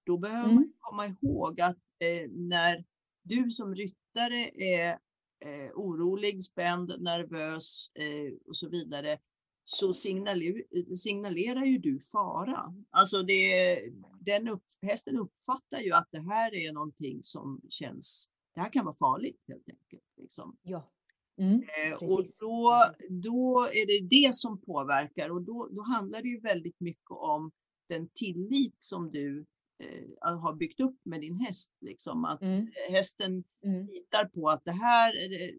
[0.07, 0.55] då behöver mm.
[0.55, 2.85] man komma ihåg att eh, när
[3.23, 4.99] du som ryttare är
[5.45, 9.19] eh, orolig, spänd, nervös eh, och så vidare,
[9.65, 10.65] så signaler,
[10.97, 12.75] signalerar ju du fara.
[12.91, 13.81] Alltså det,
[14.21, 18.85] den upp, hästen uppfattar ju att det här är någonting som känns, det här kan
[18.85, 20.05] vara farligt helt enkelt.
[20.17, 20.57] Liksom.
[20.63, 20.91] Ja.
[21.39, 26.29] Mm, eh, och då, då är det det som påverkar och då, då handlar det
[26.29, 27.51] ju väldigt mycket om
[27.89, 29.47] den tillit som du
[29.83, 31.73] eh, har byggt upp med din häst.
[31.81, 32.67] Liksom, att mm.
[32.91, 33.87] hästen mm.
[33.87, 35.13] litar på att det här,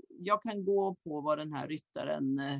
[0.07, 2.59] jag kan gå på vad den här ryttaren eh,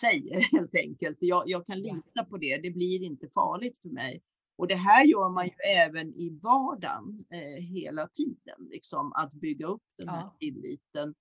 [0.00, 1.18] säger helt enkelt.
[1.20, 4.22] Jag, jag kan lita på det, det blir inte farligt för mig.
[4.56, 9.66] Och det här gör man ju även i vardagen eh, hela tiden, liksom att bygga
[9.66, 10.36] upp den här ja.
[10.40, 11.14] tilliten.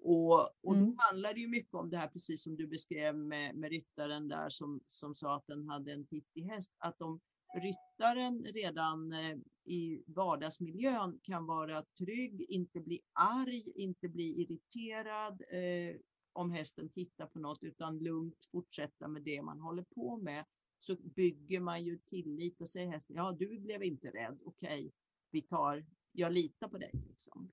[0.00, 0.86] Och, och mm.
[0.86, 4.28] då handlar det ju mycket om det här, precis som du beskrev med, med ryttaren
[4.28, 7.20] där som, som sa att den hade en tittig häst, att om
[7.54, 15.96] ryttaren redan eh, i vardagsmiljön kan vara trygg, inte bli arg, inte bli irriterad, eh,
[16.32, 20.44] om hästen tittar på något utan lugnt fortsätta med det man håller på med.
[20.80, 24.92] så bygger man ju tillit och säger hästen, ja du blev inte rädd, okej,
[25.30, 26.90] vi tar, jag litar på dig.
[27.08, 27.50] Liksom.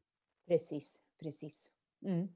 [0.48, 1.70] Precis, precis.
[2.06, 2.28] Mm.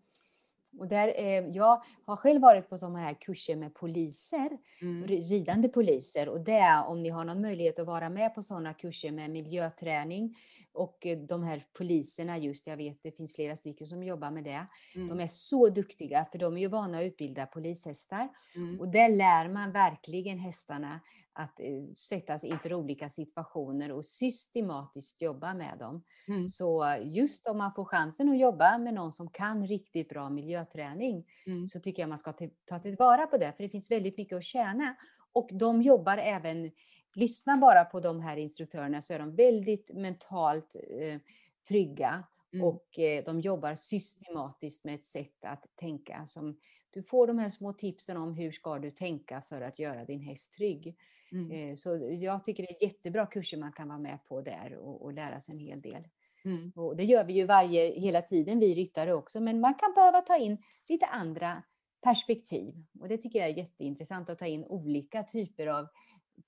[0.80, 4.50] Och där, eh, jag har själv varit på sådana här kurser med poliser,
[4.82, 5.08] Mm.
[5.08, 6.30] ridande poliser.
[6.30, 10.36] Och det, om ni har någon möjlighet att vara med på sådana kurser med miljöträning
[10.74, 14.44] och eh, de här poliserna just, jag vet det finns flera stycken som jobbar med
[14.44, 14.68] det.
[14.96, 15.08] Mm.
[15.08, 18.30] De är så duktiga för de är ju vana att utbilda polishästar.
[18.56, 18.80] Mm.
[18.80, 21.00] Och där lär man verkligen hästarna
[21.40, 26.04] att eh, sättas inför olika situationer och systematiskt jobba med dem.
[26.28, 26.48] Mm.
[26.48, 31.26] Så just om man får chansen att jobba med någon som kan riktigt bra miljöträning
[31.48, 31.68] Mm.
[31.68, 32.34] så tycker jag man ska
[32.66, 34.96] ta tillvara på det, för det finns väldigt mycket att tjäna.
[35.34, 36.72] Och de jobbar även,
[37.16, 41.20] lyssna bara på de här instruktörerna så är de väldigt mentalt eh,
[41.68, 42.24] trygga
[42.54, 42.66] Mm.
[42.68, 46.58] och eh, de jobbar systematiskt med ett sätt att tänka som
[46.92, 50.22] du får de här små tipsen om hur ska du tänka för att göra din
[50.22, 50.98] häst trygg.
[51.32, 51.52] Mm.
[51.52, 55.02] Eh, Så jag tycker det är jättebra kurser man kan vara med på där och,
[55.02, 56.08] och lära sig en hel del.
[56.46, 56.72] Mm.
[56.76, 60.22] Och det gör vi ju varje, hela tiden, vi ryttare också, men man kan behöva
[60.22, 60.58] ta in
[60.88, 61.64] lite andra
[62.04, 62.74] perspektiv.
[63.00, 65.88] Och det tycker jag är jätteintressant att ta in olika typer av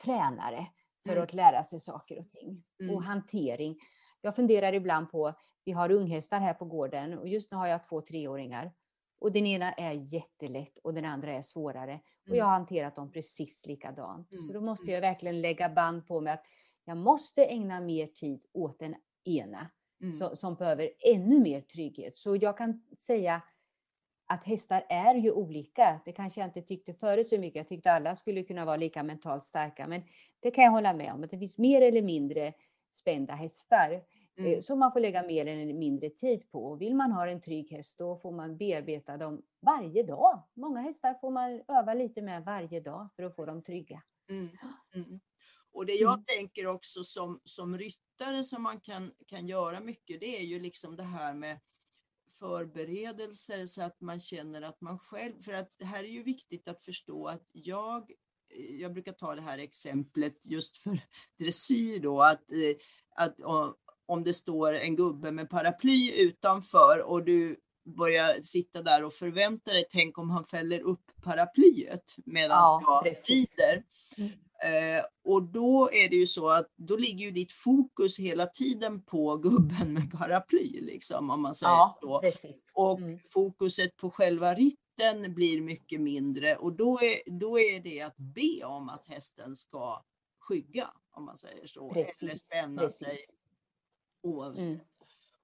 [0.03, 0.67] tränare
[1.05, 1.23] för Mm.
[1.23, 2.63] att lära sig saker och ting.
[2.81, 2.95] Mm.
[2.95, 3.77] Och hantering.
[4.21, 5.33] Jag funderar ibland på,
[5.65, 8.71] vi har unghästar här på gården och just nu har jag två treåringar.
[9.21, 11.99] Och den ena är jättelätt och den andra är svårare.
[12.21, 12.37] Och Mm.
[12.37, 14.27] jag har hanterat dem precis likadant.
[14.29, 14.53] Så Mm.
[14.53, 14.93] då måste Mm.
[14.93, 16.43] jag verkligen lägga band på mig att
[16.85, 18.95] jag måste ägna mer tid åt den
[19.25, 19.69] ena
[20.01, 20.17] Mm.
[20.17, 22.17] så, som behöver ännu mer trygghet.
[22.17, 23.41] Så jag kan säga
[24.27, 26.01] att hästar är ju olika.
[26.05, 27.55] Det kanske jag inte tyckte förut så mycket.
[27.55, 29.87] Jag tyckte alla skulle kunna vara lika mentalt starka.
[29.87, 30.01] Men
[30.39, 31.23] det kan jag hålla med om.
[31.23, 32.53] Att det finns mer eller mindre
[32.93, 34.01] spända hästar.
[34.45, 34.61] Eh, Mm.
[34.61, 36.75] Som man får lägga mer eller mindre tid på.
[36.75, 40.43] Vill man ha en trygg häst då får man bearbeta dem varje dag.
[40.53, 44.03] Många hästar får man öva lite med varje dag för att få dem trygga.
[44.29, 44.49] Mm.
[44.95, 45.19] Mm.
[45.71, 46.25] Och det jag Mm.
[46.25, 50.95] tänker också som, som ryttare som man kan, kan göra mycket, det är ju liksom
[50.95, 51.59] det här med
[52.39, 56.67] förberedelser så att man känner att man själv, för att det här är ju viktigt
[56.67, 58.11] att förstå att jag,
[58.79, 60.99] jag brukar ta det här exemplet just för
[61.39, 62.75] dressyr då, att, eh,
[63.15, 63.39] att
[64.11, 67.57] om det står en gubbe med paraply utanför och du
[67.97, 73.15] börjar sitta där och förvänta dig, tänk om han fäller upp paraplyet medan Ja, jag
[73.29, 73.83] rider.
[74.17, 74.29] Mm.
[74.63, 79.01] Eh, och då är det ju så att då ligger ju ditt fokus hela tiden
[79.01, 82.19] på gubben med paraply liksom om man säger Ja, så.
[82.19, 82.71] precis.
[82.73, 83.19] Och Mm.
[83.33, 88.63] fokuset på själva ritten blir mycket mindre och då är, då är det att be
[88.65, 90.03] om att hästen ska
[90.39, 91.91] skygga om man säger så.
[91.93, 92.99] Eller Precis, spänna precis.
[92.99, 93.17] sig
[94.23, 94.67] oavsett.
[94.69, 94.79] Mm.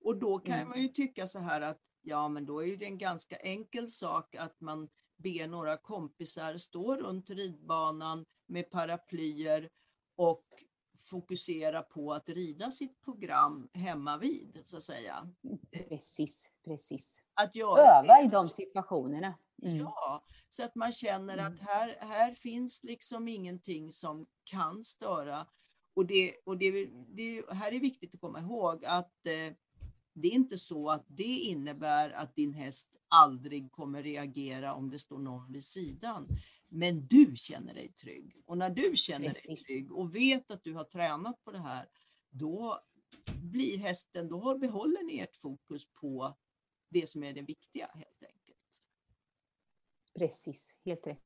[0.03, 0.69] Och då kan Mm.
[0.69, 4.35] man ju tycka så här att ja men då är det en ganska enkel sak
[4.35, 9.69] att man ber några kompisar stå runt ridbanan med paraplyer
[10.15, 10.43] och
[11.09, 15.29] fokusera på att rida sitt program hemma vid så att säga.
[15.71, 17.21] Precis, precis.
[17.33, 18.25] Att göra Öva det.
[18.25, 19.33] i de situationerna.
[19.63, 19.77] Mm.
[19.77, 21.65] Ja, så att man känner att Mm.
[21.67, 25.47] här, här finns liksom ingenting som kan störa.
[25.97, 29.53] Och, det, och det, det här är viktigt att komma ihåg att eh,
[30.13, 34.99] det är inte så att det innebär att din häst aldrig kommer reagera om det
[34.99, 36.27] står någon vid sidan.
[36.69, 38.35] Men du känner dig trygg.
[38.45, 39.65] Och när du känner dig Precis.
[39.65, 41.89] trygg och vet att du har tränat på det här,
[42.29, 42.79] då
[43.43, 46.37] blir hästen, då har- behåller ni ert fokus på
[46.89, 48.81] det som är det viktiga helt enkelt.
[50.15, 51.23] Precis, helt rätt.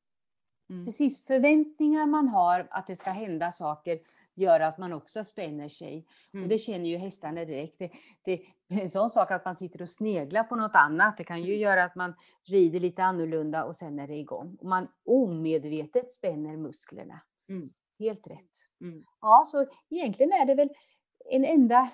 [0.70, 0.86] Mm.
[0.86, 4.00] Precis, förväntningar man har att det ska hända saker
[4.34, 6.06] gör att man också spänner sig.
[6.32, 6.44] Mm.
[6.44, 7.78] Och det känner ju hästarna direkt.
[7.78, 7.90] Det,
[8.24, 11.52] det, en sån sak att man sitter och sneglar på något annat, det kan ju
[11.52, 11.60] Mm.
[11.60, 12.14] göra att man
[12.44, 14.56] rider lite annorlunda och sen är det igång.
[14.60, 17.20] Och man omedvetet spänner musklerna.
[17.48, 17.72] Mm.
[17.98, 18.50] Helt rätt.
[18.80, 19.04] Mm.
[19.20, 20.70] Ja, så egentligen är det väl
[21.30, 21.90] en enda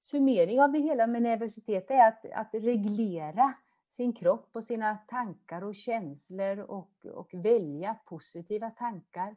[0.00, 3.54] summering av det hela med nervositet är att, att reglera
[3.96, 9.36] sin kropp och sina tankar och känslor och, och välja positiva tankar.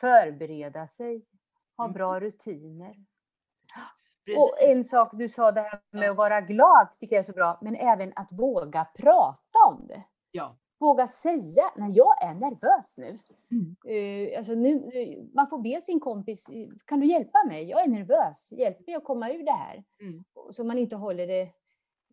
[0.00, 1.24] Förbereda sig,
[1.78, 1.94] ha Mm.
[1.94, 2.94] bra rutiner.
[4.26, 4.42] Precis.
[4.42, 7.32] Och en sak du sa det här med att vara glad tycker jag är så
[7.32, 10.04] bra, men även att våga prata om det.
[10.30, 10.56] Ja.
[10.80, 13.18] Våga säga, när jag är nervös nu.
[13.50, 13.76] Mm.
[13.86, 17.64] Eh, alltså nu, nu, man får be sin kompis, eh, kan du hjälpa mig?
[17.64, 19.84] Jag är nervös, hjälp mig att komma ur det här.
[20.00, 20.24] Mm.
[20.52, 21.42] Så man inte håller det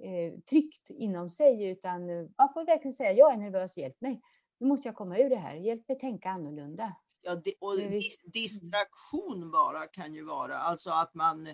[0.03, 2.05] eh, tryckt inom sig utan
[2.37, 4.21] man får verkligen säga, jag är nervös, hjälp mig.
[4.59, 6.95] Nu måste jag komma ur det här, hjälp mig tänka annorlunda.
[7.27, 11.53] Ja, det, och dis- distraktion bara kan ju vara, alltså att man eh,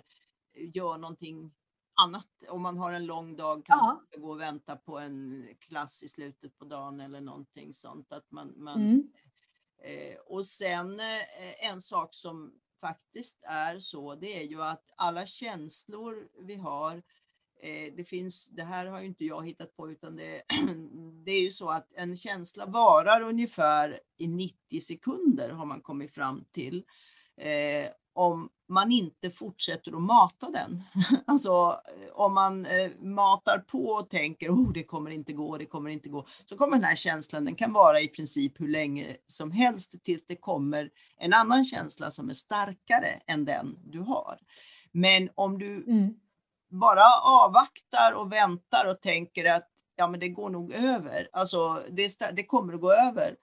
[0.54, 1.54] gör någonting
[1.94, 2.28] annat.
[2.48, 4.02] Om man har en lång dag, kanske Ja.
[4.10, 8.12] ska gå och vänta på en klass i slutet på dagen eller någonting sånt.
[8.12, 9.12] Att man, man Mm.
[9.84, 15.26] Eh, och sen eh, en sak som faktiskt är så, det är ju att alla
[15.26, 17.02] känslor vi har,
[17.62, 20.42] Eh, det finns, det här har ju inte jag hittat på utan det,
[21.24, 26.10] det är ju så att en känsla varar ungefär i 90 sekunder har man kommit
[26.10, 26.84] fram till.
[27.36, 30.82] Eh, om man inte fortsätter att mata den.
[31.26, 35.66] Alltså eh, om man eh, matar på och tänker oh, det kommer inte gå, det
[35.66, 36.26] kommer inte gå.
[36.46, 40.26] Så kommer den här känslan, den kan vara i princip hur länge som helst tills
[40.26, 44.38] det kommer en annan känsla som är starkare än den du har.
[44.92, 46.14] Men om du mm
[46.72, 52.18] bara avvaktar och väntar och tänker att ja, men det går nog över, alltså det,
[52.32, 53.36] det kommer att gå över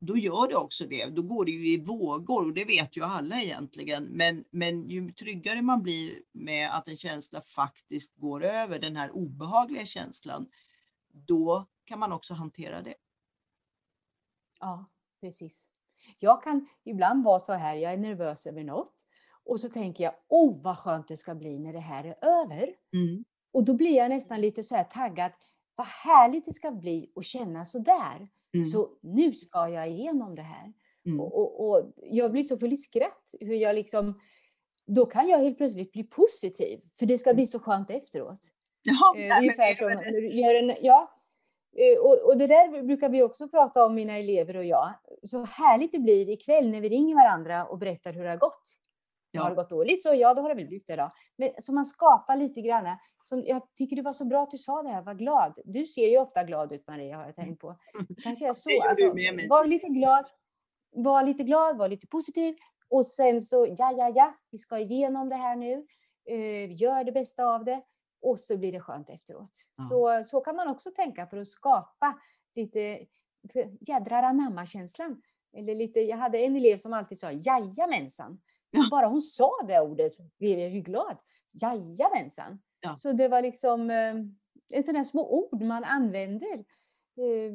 [0.00, 1.06] då gör det också det.
[1.06, 4.04] Då går det ju i vågor och det vet ju alla egentligen.
[4.04, 9.10] Men, men ju tryggare man blir med att en känsla faktiskt går över, den här
[9.10, 10.46] obehagliga känslan,
[11.08, 12.94] då kan man också hantera det.
[14.60, 14.84] Ja,
[15.20, 15.68] precis.
[16.18, 18.97] Jag kan ibland vara så här, jag är nervös över något
[19.48, 22.74] och så tänker jag, oh vad skönt det ska bli när det här är över.
[22.92, 23.24] Mm.
[23.52, 25.32] Och då blir jag nästan lite så här taggad,
[25.76, 28.28] vad härligt det ska bli att känna så där.
[28.54, 28.68] Mm.
[28.68, 30.72] Så nu ska jag igenom det här.
[31.06, 31.20] Mm.
[31.20, 34.20] Och, och, och, jag blir så full i skratt hur jag liksom,
[34.86, 38.40] då kan jag helt plötsligt bli positiv för det ska bli så skönt efteråt.
[38.82, 39.90] Ja, eh, ungefär som,
[40.38, 41.14] gör en, ja.
[41.76, 44.94] Eh, och, och, det där brukar vi också prata om, mina elever och jag.
[45.22, 48.78] Så härligt det blir ikväll när vi ringer varandra och berättar hur det har gått.
[49.30, 49.42] Ja.
[49.42, 51.10] Har gått dåligt så ja, då har det väl blivit det då.
[51.36, 54.58] Men så man skapar lite grann som, jag tycker det var så bra att du
[54.58, 55.58] sa det här, var glad.
[55.64, 57.76] Du ser ju ofta glad ut Maria, har jag tänkt på.
[58.22, 58.70] Kanske är så.
[58.88, 60.26] Alltså, var lite glad,
[60.90, 62.56] var lite glad, var lite positiv.
[62.88, 65.86] Och sen så, ja, ja, ja, vi ska igenom det här nu.
[66.30, 67.82] Uh, gör det bästa av det.
[68.22, 69.50] Och så blir det skönt efteråt.
[69.76, 69.84] Ja.
[69.88, 72.18] Så, så kan man också tänka för att skapa
[72.54, 73.06] lite
[73.80, 75.22] jädrar anamma-känslan.
[75.52, 78.40] Eller lite, jag hade en elev som alltid sa jajamensan.
[78.70, 78.88] Ja.
[78.90, 81.16] Bara hon sa det ordet så blev jag ju glad.
[81.52, 82.62] Jajamensan.
[82.80, 82.96] Ja.
[82.96, 84.14] Så det var liksom eh,
[84.68, 86.64] där små ord man använder.
[87.18, 87.52] Eh,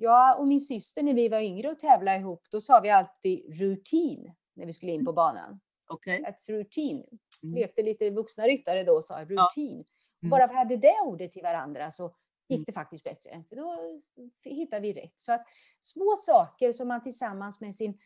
[0.00, 3.58] jag och min syster när vi var yngre och tävlade ihop, då sa vi alltid
[3.60, 5.14] rutin när vi skulle in på mm.
[5.14, 5.60] banan.
[5.88, 6.20] Okay.
[6.20, 7.04] That's routine.
[7.42, 7.54] Mm.
[7.54, 9.36] Lekte lite vuxna ryttare då och sa rutin.
[9.36, 9.84] Ja.
[10.22, 10.30] Mm.
[10.30, 12.14] Bara vi hade det ordet till varandra så
[12.48, 12.64] gick mm.
[12.64, 13.44] det faktiskt bättre.
[13.48, 14.00] För då
[14.44, 15.18] hittade vi rätt.
[15.18, 15.46] Så att
[15.82, 17.98] små saker som man tillsammans med sin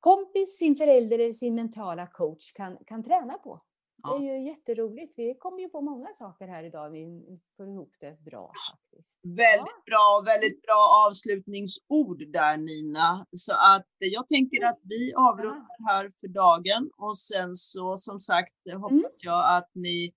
[0.00, 3.60] kompis, sin förälder eller sin mentala coach kan, kan träna på.
[4.02, 4.18] Ja.
[4.18, 5.12] Det är ju jätteroligt.
[5.16, 6.90] Vi kommer ju på många saker här idag.
[6.90, 7.22] Vi
[7.56, 8.52] får ihop det bra.
[8.70, 9.08] faktiskt.
[9.22, 13.26] Väldigt bra, väldigt bra avslutningsord där Nina.
[13.36, 18.54] Så att jag tänker att vi avrundar här för dagen och sen så som sagt
[18.72, 19.04] hoppas mm.
[19.22, 20.14] jag att ni